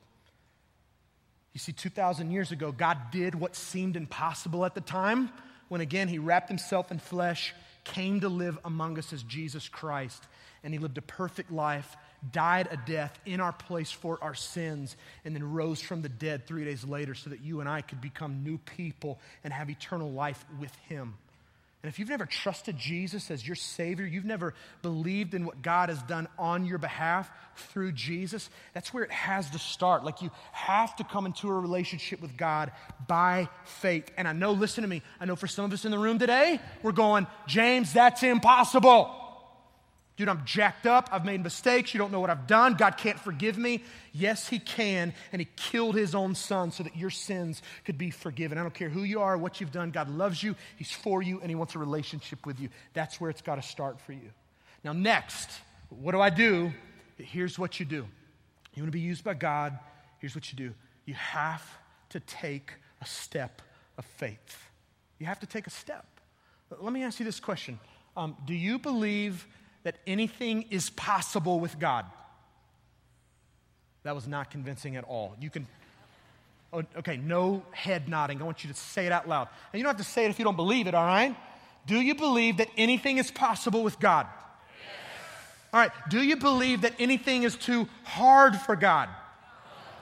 You 1.53 1.59
see, 1.59 1.71
2,000 1.71 2.31
years 2.31 2.51
ago, 2.51 2.71
God 2.71 2.97
did 3.11 3.33
what 3.33 3.55
seemed 3.55 3.95
impossible 3.95 4.65
at 4.65 4.75
the 4.75 4.81
time 4.81 5.29
when, 5.69 5.81
again, 5.81 6.07
He 6.07 6.19
wrapped 6.19 6.49
Himself 6.49 6.91
in 6.91 6.99
flesh, 6.99 7.53
came 7.83 8.19
to 8.19 8.29
live 8.29 8.59
among 8.65 8.99
us 8.99 9.13
as 9.13 9.23
Jesus 9.23 9.67
Christ 9.69 10.23
and 10.67 10.73
he 10.73 10.79
lived 10.79 10.97
a 10.97 11.01
perfect 11.01 11.49
life, 11.49 11.95
died 12.33 12.67
a 12.69 12.75
death 12.75 13.17
in 13.25 13.39
our 13.39 13.53
place 13.53 13.89
for 13.89 14.21
our 14.21 14.35
sins, 14.35 14.97
and 15.23 15.33
then 15.33 15.53
rose 15.53 15.79
from 15.79 16.01
the 16.01 16.09
dead 16.09 16.45
three 16.45 16.65
days 16.65 16.83
later 16.83 17.15
so 17.15 17.29
that 17.29 17.39
you 17.39 17.61
and 17.61 17.69
I 17.69 17.79
could 17.79 18.01
become 18.01 18.43
new 18.43 18.57
people 18.57 19.17
and 19.45 19.53
have 19.53 19.69
eternal 19.69 20.11
life 20.11 20.43
with 20.59 20.75
him. 20.89 21.13
And 21.83 21.89
if 21.89 21.99
you've 21.99 22.09
never 22.09 22.25
trusted 22.25 22.77
Jesus 22.77 23.31
as 23.31 23.47
your 23.47 23.55
Savior, 23.55 24.05
you've 24.05 24.25
never 24.25 24.53
believed 24.81 25.33
in 25.33 25.45
what 25.45 25.61
God 25.61 25.87
has 25.87 26.03
done 26.03 26.27
on 26.37 26.65
your 26.65 26.79
behalf 26.79 27.31
through 27.55 27.93
Jesus, 27.93 28.49
that's 28.73 28.93
where 28.93 29.05
it 29.05 29.11
has 29.11 29.49
to 29.51 29.59
start. 29.59 30.03
Like 30.03 30.21
you 30.21 30.31
have 30.51 30.97
to 30.97 31.05
come 31.05 31.25
into 31.25 31.47
a 31.47 31.53
relationship 31.53 32.21
with 32.21 32.35
God 32.35 32.73
by 33.07 33.47
faith. 33.63 34.11
And 34.17 34.27
I 34.27 34.33
know, 34.33 34.51
listen 34.51 34.81
to 34.81 34.89
me, 34.89 35.01
I 35.21 35.23
know 35.23 35.37
for 35.37 35.47
some 35.47 35.63
of 35.63 35.71
us 35.71 35.85
in 35.85 35.91
the 35.91 35.97
room 35.97 36.19
today, 36.19 36.59
we're 36.83 36.91
going, 36.91 37.25
James, 37.47 37.93
that's 37.93 38.21
impossible. 38.21 39.26
Dude, 40.17 40.29
I'm 40.29 40.43
jacked 40.45 40.87
up. 40.87 41.09
I've 41.11 41.25
made 41.25 41.43
mistakes. 41.43 41.93
You 41.93 41.99
don't 41.99 42.11
know 42.11 42.19
what 42.19 42.31
I've 42.31 42.47
done. 42.47 42.73
God 42.73 42.97
can't 42.97 43.19
forgive 43.19 43.55
me. 43.55 43.83
Yes, 44.13 44.49
He 44.49 44.57
can. 44.57 45.13
And 45.31 45.39
He 45.39 45.47
killed 45.55 45.95
His 45.95 46.15
own 46.15 46.33
Son 46.33 46.71
so 46.71 46.81
that 46.81 46.97
your 46.97 47.11
sins 47.11 47.61
could 47.85 47.99
be 47.99 48.09
forgiven. 48.09 48.57
I 48.57 48.63
don't 48.63 48.73
care 48.73 48.89
who 48.89 49.03
you 49.03 49.21
are, 49.21 49.37
what 49.37 49.61
you've 49.61 49.71
done. 49.71 49.91
God 49.91 50.09
loves 50.09 50.41
you. 50.41 50.55
He's 50.75 50.91
for 50.91 51.21
you, 51.21 51.39
and 51.39 51.49
He 51.49 51.55
wants 51.55 51.75
a 51.75 51.79
relationship 51.79 52.47
with 52.47 52.59
you. 52.59 52.69
That's 52.93 53.21
where 53.21 53.29
it's 53.29 53.43
got 53.43 53.55
to 53.55 53.61
start 53.61 54.01
for 54.01 54.11
you. 54.11 54.31
Now, 54.83 54.93
next, 54.93 55.51
what 55.89 56.13
do 56.13 56.19
I 56.19 56.31
do? 56.31 56.73
Here's 57.17 57.59
what 57.59 57.79
you 57.79 57.85
do. 57.85 58.07
You 58.73 58.83
want 58.83 58.87
to 58.87 58.97
be 58.97 58.99
used 58.99 59.23
by 59.23 59.35
God? 59.35 59.77
Here's 60.17 60.33
what 60.33 60.51
you 60.51 60.57
do. 60.57 60.73
You 61.05 61.13
have 61.13 61.63
to 62.09 62.19
take 62.21 62.73
a 63.01 63.05
step 63.05 63.61
of 63.99 64.05
faith. 64.05 64.67
You 65.19 65.27
have 65.27 65.39
to 65.41 65.45
take 65.45 65.67
a 65.67 65.71
step. 65.71 66.05
Let 66.79 66.91
me 66.91 67.03
ask 67.03 67.19
you 67.19 67.25
this 67.25 67.39
question 67.39 67.79
um, 68.15 68.35
Do 68.45 68.55
you 68.55 68.79
believe 68.79 69.45
that 69.87 69.95
anything 70.05 70.65
is 70.69 70.89
possible 70.89 71.61
with 71.61 71.79
God. 71.79 72.03
That 74.03 74.15
was 74.15 74.27
not 74.27 74.51
convincing 74.51 74.97
at 74.97 75.05
all. 75.05 75.33
You 75.39 75.49
can, 75.49 75.65
oh, 76.73 76.83
okay, 76.97 77.15
no 77.15 77.63
head 77.71 78.09
nodding. 78.09 78.41
I 78.41 78.43
want 78.43 78.65
you 78.65 78.69
to 78.69 78.75
say 78.77 79.05
it 79.05 79.13
out 79.13 79.29
loud. 79.29 79.47
And 79.71 79.79
you 79.79 79.85
don't 79.85 79.95
have 79.95 80.05
to 80.05 80.11
say 80.11 80.25
it 80.25 80.29
if 80.29 80.39
you 80.39 80.43
don't 80.43 80.57
believe 80.57 80.87
it, 80.87 80.93
all 80.93 81.05
right? 81.05 81.33
Do 81.85 82.01
you 82.01 82.15
believe 82.15 82.57
that 82.57 82.67
anything 82.75 83.17
is 83.17 83.31
possible 83.31 83.81
with 83.81 83.97
God? 83.97 84.27
Yes. 84.77 84.89
All 85.71 85.79
right, 85.79 85.91
do 86.09 86.21
you 86.21 86.35
believe 86.35 86.81
that 86.81 86.91
anything 86.99 87.43
is 87.43 87.55
too 87.55 87.87
hard 88.03 88.57
for 88.57 88.75
God? 88.75 89.07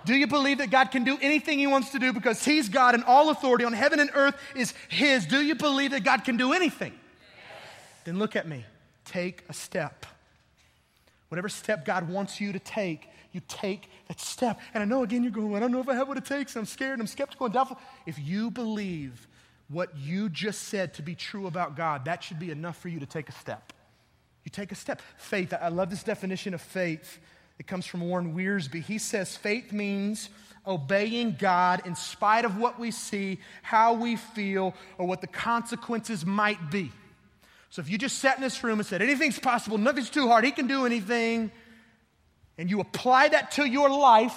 Do 0.03 0.15
you 0.15 0.25
believe 0.25 0.57
that 0.57 0.71
God 0.71 0.89
can 0.89 1.03
do 1.03 1.19
anything 1.21 1.59
He 1.59 1.67
wants 1.67 1.91
to 1.91 1.99
do 1.99 2.11
because 2.11 2.43
He's 2.43 2.69
God 2.69 2.95
and 2.95 3.03
all 3.03 3.29
authority 3.29 3.65
on 3.65 3.73
heaven 3.73 3.99
and 3.99 4.09
earth 4.15 4.35
is 4.55 4.73
His? 4.89 5.27
Do 5.27 5.43
you 5.43 5.53
believe 5.53 5.91
that 5.91 6.03
God 6.03 6.23
can 6.23 6.37
do 6.37 6.53
anything? 6.53 6.93
Yes. 6.93 8.03
Then 8.05 8.17
look 8.17 8.35
at 8.35 8.47
me 8.47 8.65
take 9.15 9.43
a 9.47 9.53
step. 9.53 10.05
Whatever 11.29 11.47
step 11.47 11.85
God 11.85 12.09
wants 12.09 12.41
you 12.41 12.51
to 12.51 12.59
take, 12.59 13.07
you 13.31 13.41
take 13.47 13.89
that 14.09 14.19
step. 14.19 14.59
And 14.73 14.83
I 14.83 14.85
know, 14.85 15.03
again, 15.03 15.23
you're 15.23 15.31
going, 15.31 15.55
I 15.55 15.59
don't 15.59 15.71
know 15.71 15.79
if 15.79 15.87
I 15.87 15.95
have 15.95 16.07
what 16.09 16.17
it 16.17 16.25
takes. 16.25 16.55
I'm 16.55 16.65
scared. 16.65 16.99
I'm 16.99 17.07
skeptical 17.07 17.45
and 17.45 17.53
doubtful. 17.53 17.79
If 18.05 18.19
you 18.19 18.51
believe 18.51 19.27
what 19.69 19.97
you 19.97 20.29
just 20.29 20.63
said 20.63 20.93
to 20.95 21.01
be 21.01 21.15
true 21.15 21.47
about 21.47 21.77
God, 21.77 22.05
that 22.05 22.23
should 22.23 22.39
be 22.39 22.51
enough 22.51 22.77
for 22.77 22.89
you 22.89 22.99
to 22.99 23.05
take 23.05 23.29
a 23.29 23.31
step. 23.31 23.73
You 24.43 24.51
take 24.51 24.71
a 24.71 24.75
step. 24.75 25.01
Faith, 25.17 25.53
I 25.53 25.69
love 25.69 25.89
this 25.89 26.03
definition 26.03 26.53
of 26.53 26.61
faith. 26.61 27.19
It 27.57 27.67
comes 27.67 27.85
from 27.85 28.01
Warren 28.01 28.35
Wiersbe. 28.35 28.83
He 28.83 28.97
says 28.97 29.35
faith 29.35 29.71
means 29.71 30.29
obeying 30.67 31.37
God 31.39 31.81
in 31.85 31.95
spite 31.95 32.43
of 32.43 32.57
what 32.57 32.79
we 32.79 32.91
see, 32.91 33.39
how 33.61 33.93
we 33.93 34.17
feel, 34.17 34.75
or 34.97 35.07
what 35.07 35.21
the 35.21 35.27
consequences 35.27 36.25
might 36.25 36.69
be. 36.69 36.91
So 37.69 37.81
if 37.81 37.89
you 37.89 37.97
just 37.97 38.19
sat 38.19 38.37
in 38.37 38.43
this 38.43 38.63
room 38.63 38.79
and 38.79 38.85
said, 38.85 39.01
anything's 39.01 39.39
possible, 39.39 39.77
nothing's 39.77 40.09
too 40.09 40.27
hard, 40.27 40.45
he 40.45 40.51
can 40.51 40.67
do 40.67 40.85
anything, 40.85 41.51
and 42.57 42.69
you 42.69 42.79
apply 42.79 43.29
that 43.29 43.51
to 43.51 43.65
your 43.65 43.89
life, 43.89 44.35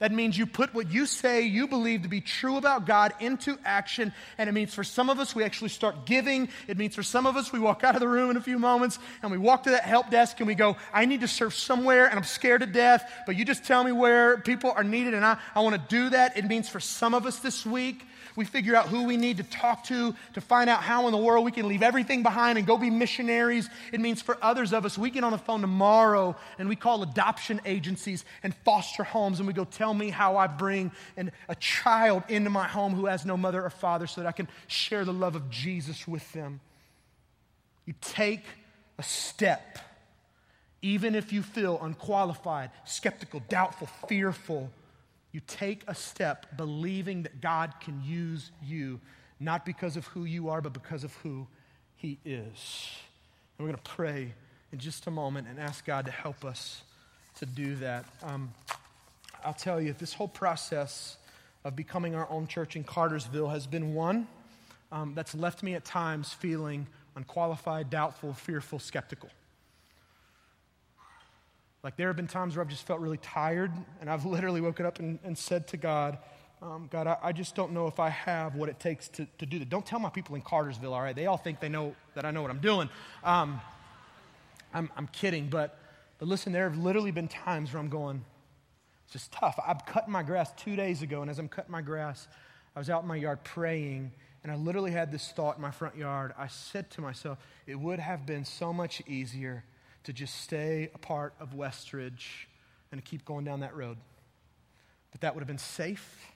that 0.00 0.10
means 0.10 0.36
you 0.36 0.44
put 0.44 0.74
what 0.74 0.90
you 0.90 1.06
say 1.06 1.42
you 1.42 1.68
believe 1.68 2.02
to 2.02 2.08
be 2.08 2.20
true 2.20 2.56
about 2.56 2.84
God 2.84 3.14
into 3.20 3.56
action. 3.64 4.12
And 4.36 4.48
it 4.48 4.52
means 4.52 4.74
for 4.74 4.82
some 4.82 5.08
of 5.08 5.20
us, 5.20 5.34
we 5.34 5.44
actually 5.44 5.68
start 5.68 6.04
giving. 6.04 6.48
It 6.66 6.76
means 6.76 6.94
for 6.94 7.04
some 7.04 7.26
of 7.26 7.36
us, 7.36 7.52
we 7.52 7.60
walk 7.60 7.84
out 7.84 7.94
of 7.94 8.00
the 8.00 8.08
room 8.08 8.30
in 8.30 8.36
a 8.36 8.40
few 8.40 8.58
moments 8.58 8.98
and 9.22 9.30
we 9.30 9.38
walk 9.38 9.62
to 9.62 9.70
that 9.70 9.84
help 9.84 10.10
desk 10.10 10.40
and 10.40 10.46
we 10.46 10.56
go, 10.56 10.76
I 10.92 11.04
need 11.04 11.20
to 11.20 11.28
serve 11.28 11.54
somewhere 11.54 12.06
and 12.06 12.18
I'm 12.18 12.24
scared 12.24 12.60
to 12.62 12.66
death, 12.66 13.10
but 13.24 13.36
you 13.36 13.44
just 13.44 13.64
tell 13.64 13.84
me 13.84 13.92
where 13.92 14.38
people 14.38 14.72
are 14.76 14.84
needed 14.84 15.14
and 15.14 15.24
I, 15.24 15.38
I 15.54 15.60
want 15.60 15.76
to 15.76 15.88
do 15.88 16.10
that. 16.10 16.36
It 16.36 16.44
means 16.44 16.68
for 16.68 16.80
some 16.80 17.14
of 17.14 17.24
us 17.24 17.38
this 17.38 17.64
week, 17.64 18.04
we 18.36 18.44
figure 18.44 18.74
out 18.74 18.88
who 18.88 19.04
we 19.04 19.16
need 19.16 19.36
to 19.36 19.44
talk 19.44 19.84
to 19.84 20.14
to 20.32 20.40
find 20.40 20.68
out 20.68 20.82
how 20.82 21.06
in 21.06 21.12
the 21.12 21.18
world 21.18 21.44
we 21.44 21.52
can 21.52 21.68
leave 21.68 21.82
everything 21.82 22.22
behind 22.22 22.58
and 22.58 22.66
go 22.66 22.76
be 22.76 22.90
missionaries. 22.90 23.68
It 23.92 24.00
means 24.00 24.20
for 24.20 24.36
others 24.42 24.72
of 24.72 24.84
us, 24.84 24.98
we 24.98 25.10
get 25.10 25.22
on 25.22 25.32
the 25.32 25.38
phone 25.38 25.60
tomorrow 25.60 26.34
and 26.58 26.68
we 26.68 26.74
call 26.74 27.02
adoption 27.02 27.60
agencies 27.64 28.24
and 28.42 28.54
foster 28.64 29.04
homes 29.04 29.38
and 29.38 29.46
we 29.46 29.52
go, 29.52 29.64
Tell 29.64 29.94
me 29.94 30.10
how 30.10 30.36
I 30.36 30.48
bring 30.48 30.90
an, 31.16 31.30
a 31.48 31.54
child 31.54 32.24
into 32.28 32.50
my 32.50 32.66
home 32.66 32.94
who 32.94 33.06
has 33.06 33.24
no 33.24 33.36
mother 33.36 33.62
or 33.62 33.70
father 33.70 34.06
so 34.06 34.20
that 34.22 34.26
I 34.26 34.32
can 34.32 34.48
share 34.66 35.04
the 35.04 35.12
love 35.12 35.36
of 35.36 35.48
Jesus 35.50 36.08
with 36.08 36.30
them. 36.32 36.60
You 37.86 37.94
take 38.00 38.44
a 38.98 39.02
step, 39.02 39.78
even 40.82 41.14
if 41.14 41.32
you 41.32 41.42
feel 41.42 41.78
unqualified, 41.82 42.70
skeptical, 42.84 43.42
doubtful, 43.48 43.88
fearful 44.08 44.70
you 45.34 45.40
take 45.48 45.82
a 45.88 45.94
step 45.96 46.56
believing 46.56 47.24
that 47.24 47.40
God 47.40 47.74
can 47.80 48.00
use 48.04 48.52
you, 48.62 49.00
not 49.40 49.66
because 49.66 49.96
of 49.96 50.06
who 50.06 50.24
you 50.24 50.48
are, 50.48 50.60
but 50.60 50.72
because 50.72 51.02
of 51.02 51.12
who 51.16 51.48
He 51.96 52.18
is. 52.24 52.92
And 53.58 53.66
we're 53.66 53.72
going 53.72 53.82
to 53.82 53.90
pray 53.90 54.32
in 54.72 54.78
just 54.78 55.08
a 55.08 55.10
moment 55.10 55.48
and 55.48 55.58
ask 55.58 55.84
God 55.84 56.04
to 56.04 56.12
help 56.12 56.44
us 56.44 56.82
to 57.40 57.46
do 57.46 57.74
that. 57.76 58.04
Um, 58.22 58.54
I'll 59.44 59.54
tell 59.54 59.80
you, 59.80 59.92
this 59.92 60.14
whole 60.14 60.28
process 60.28 61.16
of 61.64 61.74
becoming 61.74 62.14
our 62.14 62.30
own 62.30 62.46
church 62.46 62.76
in 62.76 62.84
Cartersville 62.84 63.48
has 63.48 63.66
been 63.66 63.92
one 63.92 64.28
um, 64.92 65.14
that's 65.16 65.34
left 65.34 65.64
me 65.64 65.74
at 65.74 65.84
times 65.84 66.32
feeling 66.32 66.86
unqualified, 67.16 67.90
doubtful, 67.90 68.34
fearful, 68.34 68.78
skeptical. 68.78 69.30
Like 71.84 71.98
there 71.98 72.06
have 72.06 72.16
been 72.16 72.26
times 72.26 72.56
where 72.56 72.64
I've 72.64 72.70
just 72.70 72.86
felt 72.86 72.98
really 73.00 73.18
tired, 73.18 73.70
and 74.00 74.08
I've 74.08 74.24
literally 74.24 74.62
woken 74.62 74.86
up 74.86 75.00
and, 75.00 75.18
and 75.22 75.36
said 75.36 75.68
to 75.68 75.76
God, 75.76 76.16
um, 76.62 76.88
God, 76.90 77.06
I, 77.06 77.18
I, 77.22 77.32
just 77.32 77.54
don't 77.54 77.72
know 77.72 77.88
if 77.88 78.00
I 78.00 78.08
have 78.08 78.54
what 78.54 78.70
it 78.70 78.80
takes 78.80 79.08
to, 79.08 79.26
to 79.36 79.44
do 79.44 79.58
that. 79.58 79.68
Don't 79.68 79.84
tell 79.84 79.98
my 79.98 80.08
people 80.08 80.34
in 80.34 80.40
Cartersville, 80.40 80.94
all 80.94 81.02
right? 81.02 81.14
They 81.14 81.26
all 81.26 81.36
think 81.36 81.60
they 81.60 81.68
know 81.68 81.94
that 82.14 82.24
I 82.24 82.30
know 82.30 82.40
what 82.40 82.50
I'm 82.50 82.60
doing. 82.60 82.88
Um, 83.22 83.60
I'm, 84.72 84.88
I'm 84.96 85.06
kidding, 85.08 85.50
but, 85.50 85.78
but 86.18 86.26
listen, 86.26 86.54
there 86.54 86.66
have 86.66 86.78
literally 86.78 87.10
been 87.10 87.28
times 87.28 87.74
where 87.74 87.82
I'm 87.82 87.90
going, 87.90 88.24
it's 89.04 89.12
just 89.12 89.30
tough. 89.30 89.60
I've 89.64 89.84
cut 89.84 90.08
my 90.08 90.22
grass 90.22 90.50
two 90.56 90.76
days 90.76 91.02
ago, 91.02 91.20
and 91.20 91.30
as 91.30 91.38
I'm 91.38 91.48
cutting 91.48 91.72
my 91.72 91.82
grass, 91.82 92.28
I 92.74 92.78
was 92.78 92.88
out 92.88 93.02
in 93.02 93.08
my 93.08 93.16
yard 93.16 93.44
praying, 93.44 94.10
and 94.42 94.50
I 94.50 94.54
literally 94.54 94.92
had 94.92 95.12
this 95.12 95.32
thought 95.32 95.56
in 95.56 95.62
my 95.62 95.70
front 95.70 95.98
yard. 95.98 96.32
I 96.38 96.46
said 96.46 96.88
to 96.92 97.02
myself, 97.02 97.36
it 97.66 97.78
would 97.78 97.98
have 97.98 98.24
been 98.24 98.46
so 98.46 98.72
much 98.72 99.02
easier 99.06 99.64
to 100.04 100.12
just 100.12 100.42
stay 100.42 100.90
a 100.94 100.98
part 100.98 101.34
of 101.40 101.54
Westridge 101.54 102.46
and 102.92 103.04
to 103.04 103.10
keep 103.10 103.24
going 103.24 103.44
down 103.44 103.60
that 103.60 103.74
road. 103.74 103.96
But 105.10 105.20
that 105.22 105.34
would 105.34 105.40
have 105.40 105.48
been 105.48 105.58
safe, 105.58 106.26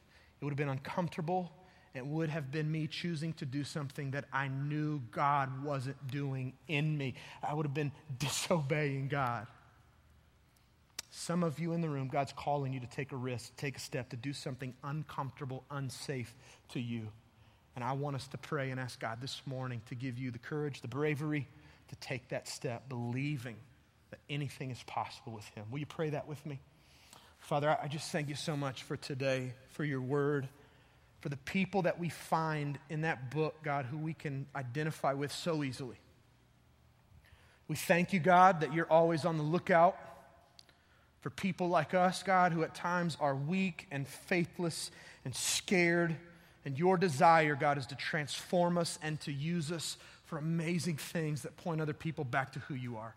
it 0.40 0.44
would 0.44 0.50
have 0.50 0.58
been 0.58 0.68
uncomfortable, 0.68 1.52
it 1.94 2.06
would 2.06 2.30
have 2.30 2.50
been 2.50 2.70
me 2.70 2.86
choosing 2.86 3.32
to 3.34 3.44
do 3.44 3.64
something 3.64 4.12
that 4.12 4.26
I 4.32 4.48
knew 4.48 5.00
God 5.10 5.64
wasn't 5.64 6.06
doing 6.08 6.52
in 6.68 6.96
me. 6.96 7.14
I 7.42 7.54
would 7.54 7.66
have 7.66 7.74
been 7.74 7.92
disobeying 8.18 9.08
God. 9.08 9.46
Some 11.10 11.42
of 11.42 11.58
you 11.58 11.72
in 11.72 11.80
the 11.80 11.88
room, 11.88 12.08
God's 12.08 12.32
calling 12.32 12.72
you 12.72 12.80
to 12.80 12.86
take 12.86 13.12
a 13.12 13.16
risk, 13.16 13.56
take 13.56 13.76
a 13.76 13.80
step, 13.80 14.10
to 14.10 14.16
do 14.16 14.32
something 14.32 14.74
uncomfortable, 14.84 15.64
unsafe 15.70 16.34
to 16.70 16.80
you. 16.80 17.08
And 17.74 17.84
I 17.84 17.92
want 17.92 18.16
us 18.16 18.28
to 18.28 18.38
pray 18.38 18.70
and 18.70 18.78
ask 18.78 19.00
God 19.00 19.20
this 19.20 19.40
morning 19.46 19.80
to 19.86 19.94
give 19.94 20.18
you 20.18 20.30
the 20.30 20.38
courage, 20.38 20.80
the 20.80 20.88
bravery, 20.88 21.48
to 21.88 21.96
take 21.96 22.28
that 22.28 22.48
step, 22.48 22.88
believing 22.88 23.56
that 24.10 24.20
anything 24.30 24.70
is 24.70 24.82
possible 24.84 25.32
with 25.32 25.46
Him. 25.48 25.64
Will 25.70 25.80
you 25.80 25.86
pray 25.86 26.10
that 26.10 26.26
with 26.26 26.44
me? 26.46 26.60
Father, 27.40 27.76
I 27.82 27.88
just 27.88 28.10
thank 28.10 28.28
you 28.28 28.34
so 28.34 28.56
much 28.56 28.82
for 28.82 28.96
today, 28.96 29.52
for 29.70 29.84
your 29.84 30.00
word, 30.00 30.48
for 31.20 31.28
the 31.28 31.36
people 31.36 31.82
that 31.82 31.98
we 31.98 32.08
find 32.08 32.78
in 32.90 33.02
that 33.02 33.30
book, 33.30 33.56
God, 33.62 33.86
who 33.86 33.98
we 33.98 34.14
can 34.14 34.46
identify 34.54 35.12
with 35.12 35.32
so 35.32 35.64
easily. 35.64 35.96
We 37.66 37.76
thank 37.76 38.12
you, 38.12 38.20
God, 38.20 38.60
that 38.60 38.72
you're 38.72 38.90
always 38.90 39.24
on 39.24 39.36
the 39.36 39.42
lookout 39.42 39.96
for 41.20 41.30
people 41.30 41.68
like 41.68 41.94
us, 41.94 42.22
God, 42.22 42.52
who 42.52 42.62
at 42.62 42.74
times 42.74 43.16
are 43.20 43.34
weak 43.34 43.86
and 43.90 44.06
faithless 44.06 44.90
and 45.24 45.34
scared. 45.34 46.16
And 46.64 46.78
your 46.78 46.96
desire, 46.96 47.54
God, 47.54 47.78
is 47.78 47.86
to 47.86 47.94
transform 47.94 48.78
us 48.78 48.98
and 49.02 49.20
to 49.22 49.32
use 49.32 49.72
us 49.72 49.96
for 50.28 50.38
amazing 50.38 50.96
things 50.96 51.42
that 51.42 51.56
point 51.56 51.80
other 51.80 51.94
people 51.94 52.22
back 52.22 52.52
to 52.52 52.58
who 52.60 52.74
you 52.74 52.96
are. 52.96 53.14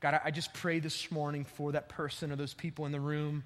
God, 0.00 0.20
I 0.24 0.30
just 0.30 0.54
pray 0.54 0.78
this 0.78 1.10
morning 1.10 1.44
for 1.44 1.72
that 1.72 1.88
person 1.88 2.30
or 2.30 2.36
those 2.36 2.54
people 2.54 2.86
in 2.86 2.92
the 2.92 3.00
room, 3.00 3.42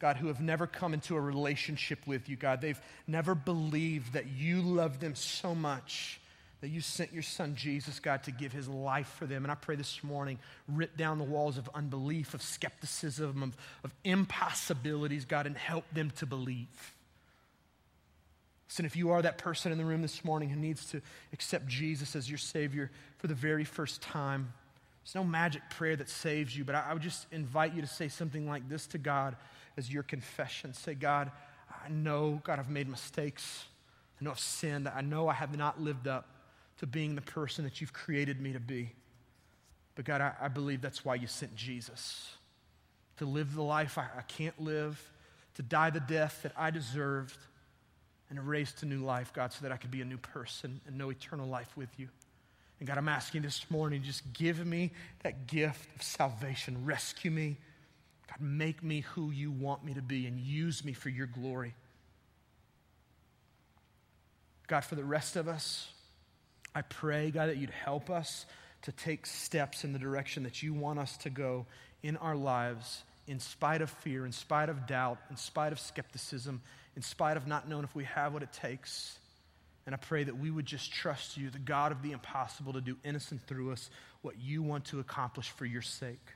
God, 0.00 0.16
who 0.16 0.28
have 0.28 0.40
never 0.40 0.66
come 0.66 0.94
into 0.94 1.16
a 1.16 1.20
relationship 1.20 2.06
with 2.06 2.28
you, 2.28 2.36
God. 2.36 2.60
They've 2.60 2.80
never 3.06 3.34
believed 3.34 4.14
that 4.14 4.26
you 4.26 4.62
love 4.62 5.00
them 5.00 5.14
so 5.14 5.54
much 5.54 6.20
that 6.60 6.68
you 6.68 6.80
sent 6.80 7.12
your 7.12 7.22
son 7.22 7.54
Jesus, 7.54 8.00
God, 8.00 8.24
to 8.24 8.32
give 8.32 8.52
his 8.52 8.68
life 8.68 9.14
for 9.18 9.26
them. 9.26 9.44
And 9.44 9.52
I 9.52 9.54
pray 9.54 9.76
this 9.76 10.02
morning, 10.02 10.40
rip 10.66 10.96
down 10.96 11.18
the 11.18 11.24
walls 11.24 11.56
of 11.56 11.70
unbelief, 11.72 12.34
of 12.34 12.42
skepticism, 12.42 13.42
of, 13.42 13.56
of 13.84 13.94
impossibilities, 14.02 15.24
God, 15.24 15.46
and 15.46 15.56
help 15.56 15.84
them 15.92 16.10
to 16.16 16.26
believe. 16.26 16.94
Listen, 18.68 18.84
if 18.84 18.96
you 18.96 19.10
are 19.10 19.22
that 19.22 19.38
person 19.38 19.72
in 19.72 19.78
the 19.78 19.84
room 19.84 20.02
this 20.02 20.24
morning 20.24 20.50
who 20.50 20.60
needs 20.60 20.84
to 20.90 21.00
accept 21.32 21.66
Jesus 21.66 22.14
as 22.14 22.28
your 22.28 22.38
Savior 22.38 22.90
for 23.16 23.26
the 23.26 23.34
very 23.34 23.64
first 23.64 24.02
time, 24.02 24.52
there's 25.02 25.14
no 25.14 25.24
magic 25.24 25.62
prayer 25.70 25.96
that 25.96 26.10
saves 26.10 26.54
you, 26.56 26.64
but 26.64 26.74
I, 26.74 26.84
I 26.90 26.92
would 26.92 27.02
just 27.02 27.26
invite 27.32 27.74
you 27.74 27.80
to 27.80 27.88
say 27.88 28.08
something 28.08 28.46
like 28.46 28.68
this 28.68 28.86
to 28.88 28.98
God 28.98 29.36
as 29.78 29.90
your 29.90 30.02
confession. 30.02 30.74
Say, 30.74 30.94
God, 30.94 31.30
I 31.84 31.88
know, 31.88 32.42
God, 32.44 32.58
I've 32.58 32.68
made 32.68 32.88
mistakes. 32.88 33.64
I 34.20 34.24
know 34.24 34.32
I've 34.32 34.38
sinned. 34.38 34.86
I 34.86 35.00
know 35.00 35.28
I 35.28 35.34
have 35.34 35.56
not 35.56 35.80
lived 35.80 36.06
up 36.06 36.28
to 36.80 36.86
being 36.86 37.14
the 37.14 37.22
person 37.22 37.64
that 37.64 37.80
you've 37.80 37.94
created 37.94 38.38
me 38.38 38.52
to 38.52 38.60
be. 38.60 38.92
But 39.94 40.04
God, 40.04 40.20
I, 40.20 40.32
I 40.42 40.48
believe 40.48 40.82
that's 40.82 41.06
why 41.06 41.14
you 41.14 41.26
sent 41.26 41.56
Jesus 41.56 42.32
to 43.16 43.24
live 43.24 43.54
the 43.54 43.62
life 43.62 43.96
I, 43.96 44.06
I 44.18 44.22
can't 44.22 44.60
live, 44.60 45.00
to 45.54 45.62
die 45.62 45.90
the 45.90 46.00
death 46.00 46.40
that 46.42 46.52
I 46.56 46.70
deserved 46.70 47.38
and 48.30 48.46
raised 48.46 48.78
to 48.78 48.86
new 48.86 49.04
life, 49.04 49.32
God, 49.32 49.52
so 49.52 49.60
that 49.62 49.72
I 49.72 49.76
could 49.76 49.90
be 49.90 50.02
a 50.02 50.04
new 50.04 50.18
person 50.18 50.80
and 50.86 50.98
know 50.98 51.10
eternal 51.10 51.46
life 51.46 51.76
with 51.76 51.88
you. 51.98 52.08
And 52.78 52.86
God, 52.86 52.98
I'm 52.98 53.08
asking 53.08 53.42
this 53.42 53.70
morning, 53.70 54.02
just 54.02 54.32
give 54.32 54.64
me 54.64 54.92
that 55.22 55.46
gift 55.46 55.88
of 55.96 56.02
salvation. 56.02 56.84
Rescue 56.84 57.30
me. 57.30 57.56
God, 58.28 58.40
make 58.40 58.82
me 58.82 59.00
who 59.00 59.30
you 59.30 59.50
want 59.50 59.84
me 59.84 59.94
to 59.94 60.02
be 60.02 60.26
and 60.26 60.38
use 60.38 60.84
me 60.84 60.92
for 60.92 61.08
your 61.08 61.26
glory. 61.26 61.74
God, 64.68 64.84
for 64.84 64.94
the 64.94 65.04
rest 65.04 65.36
of 65.36 65.48
us, 65.48 65.88
I 66.74 66.82
pray, 66.82 67.30
God, 67.30 67.48
that 67.48 67.56
you'd 67.56 67.70
help 67.70 68.10
us 68.10 68.44
to 68.82 68.92
take 68.92 69.26
steps 69.26 69.82
in 69.82 69.92
the 69.92 69.98
direction 69.98 70.44
that 70.44 70.62
you 70.62 70.74
want 70.74 70.98
us 70.98 71.16
to 71.18 71.30
go 71.30 71.66
in 72.02 72.16
our 72.18 72.36
lives, 72.36 73.02
in 73.28 73.38
spite 73.38 73.82
of 73.82 73.90
fear, 73.90 74.24
in 74.26 74.32
spite 74.32 74.68
of 74.68 74.86
doubt, 74.86 75.18
in 75.30 75.36
spite 75.36 75.72
of 75.72 75.78
skepticism, 75.78 76.60
in 76.96 77.02
spite 77.02 77.36
of 77.36 77.46
not 77.46 77.68
knowing 77.68 77.84
if 77.84 77.94
we 77.94 78.04
have 78.04 78.32
what 78.32 78.42
it 78.42 78.52
takes. 78.52 79.18
And 79.86 79.94
I 79.94 79.98
pray 79.98 80.24
that 80.24 80.36
we 80.36 80.50
would 80.50 80.66
just 80.66 80.92
trust 80.92 81.36
you, 81.36 81.50
the 81.50 81.58
God 81.58 81.92
of 81.92 82.02
the 82.02 82.12
impossible, 82.12 82.72
to 82.72 82.80
do 82.80 82.96
innocent 83.04 83.42
through 83.46 83.72
us 83.72 83.90
what 84.22 84.38
you 84.38 84.62
want 84.62 84.86
to 84.86 84.98
accomplish 84.98 85.50
for 85.50 85.64
your 85.64 85.82
sake. 85.82 86.26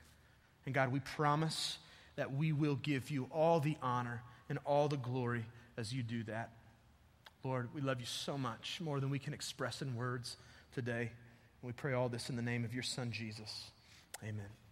And 0.65 0.73
God, 0.73 0.91
we 0.91 0.99
promise 1.01 1.77
that 2.15 2.33
we 2.33 2.51
will 2.51 2.75
give 2.75 3.09
you 3.09 3.27
all 3.31 3.59
the 3.59 3.75
honor 3.81 4.21
and 4.49 4.59
all 4.65 4.87
the 4.87 4.97
glory 4.97 5.45
as 5.77 5.93
you 5.93 6.03
do 6.03 6.23
that. 6.23 6.51
Lord, 7.43 7.69
we 7.73 7.81
love 7.81 7.99
you 7.99 8.05
so 8.05 8.37
much, 8.37 8.79
more 8.81 8.99
than 8.99 9.09
we 9.09 9.19
can 9.19 9.33
express 9.33 9.81
in 9.81 9.95
words 9.95 10.37
today. 10.73 11.11
And 11.61 11.67
we 11.67 11.73
pray 11.73 11.93
all 11.93 12.07
this 12.07 12.29
in 12.29 12.35
the 12.35 12.41
name 12.41 12.63
of 12.63 12.73
your 12.73 12.83
Son, 12.83 13.11
Jesus. 13.11 13.71
Amen. 14.23 14.62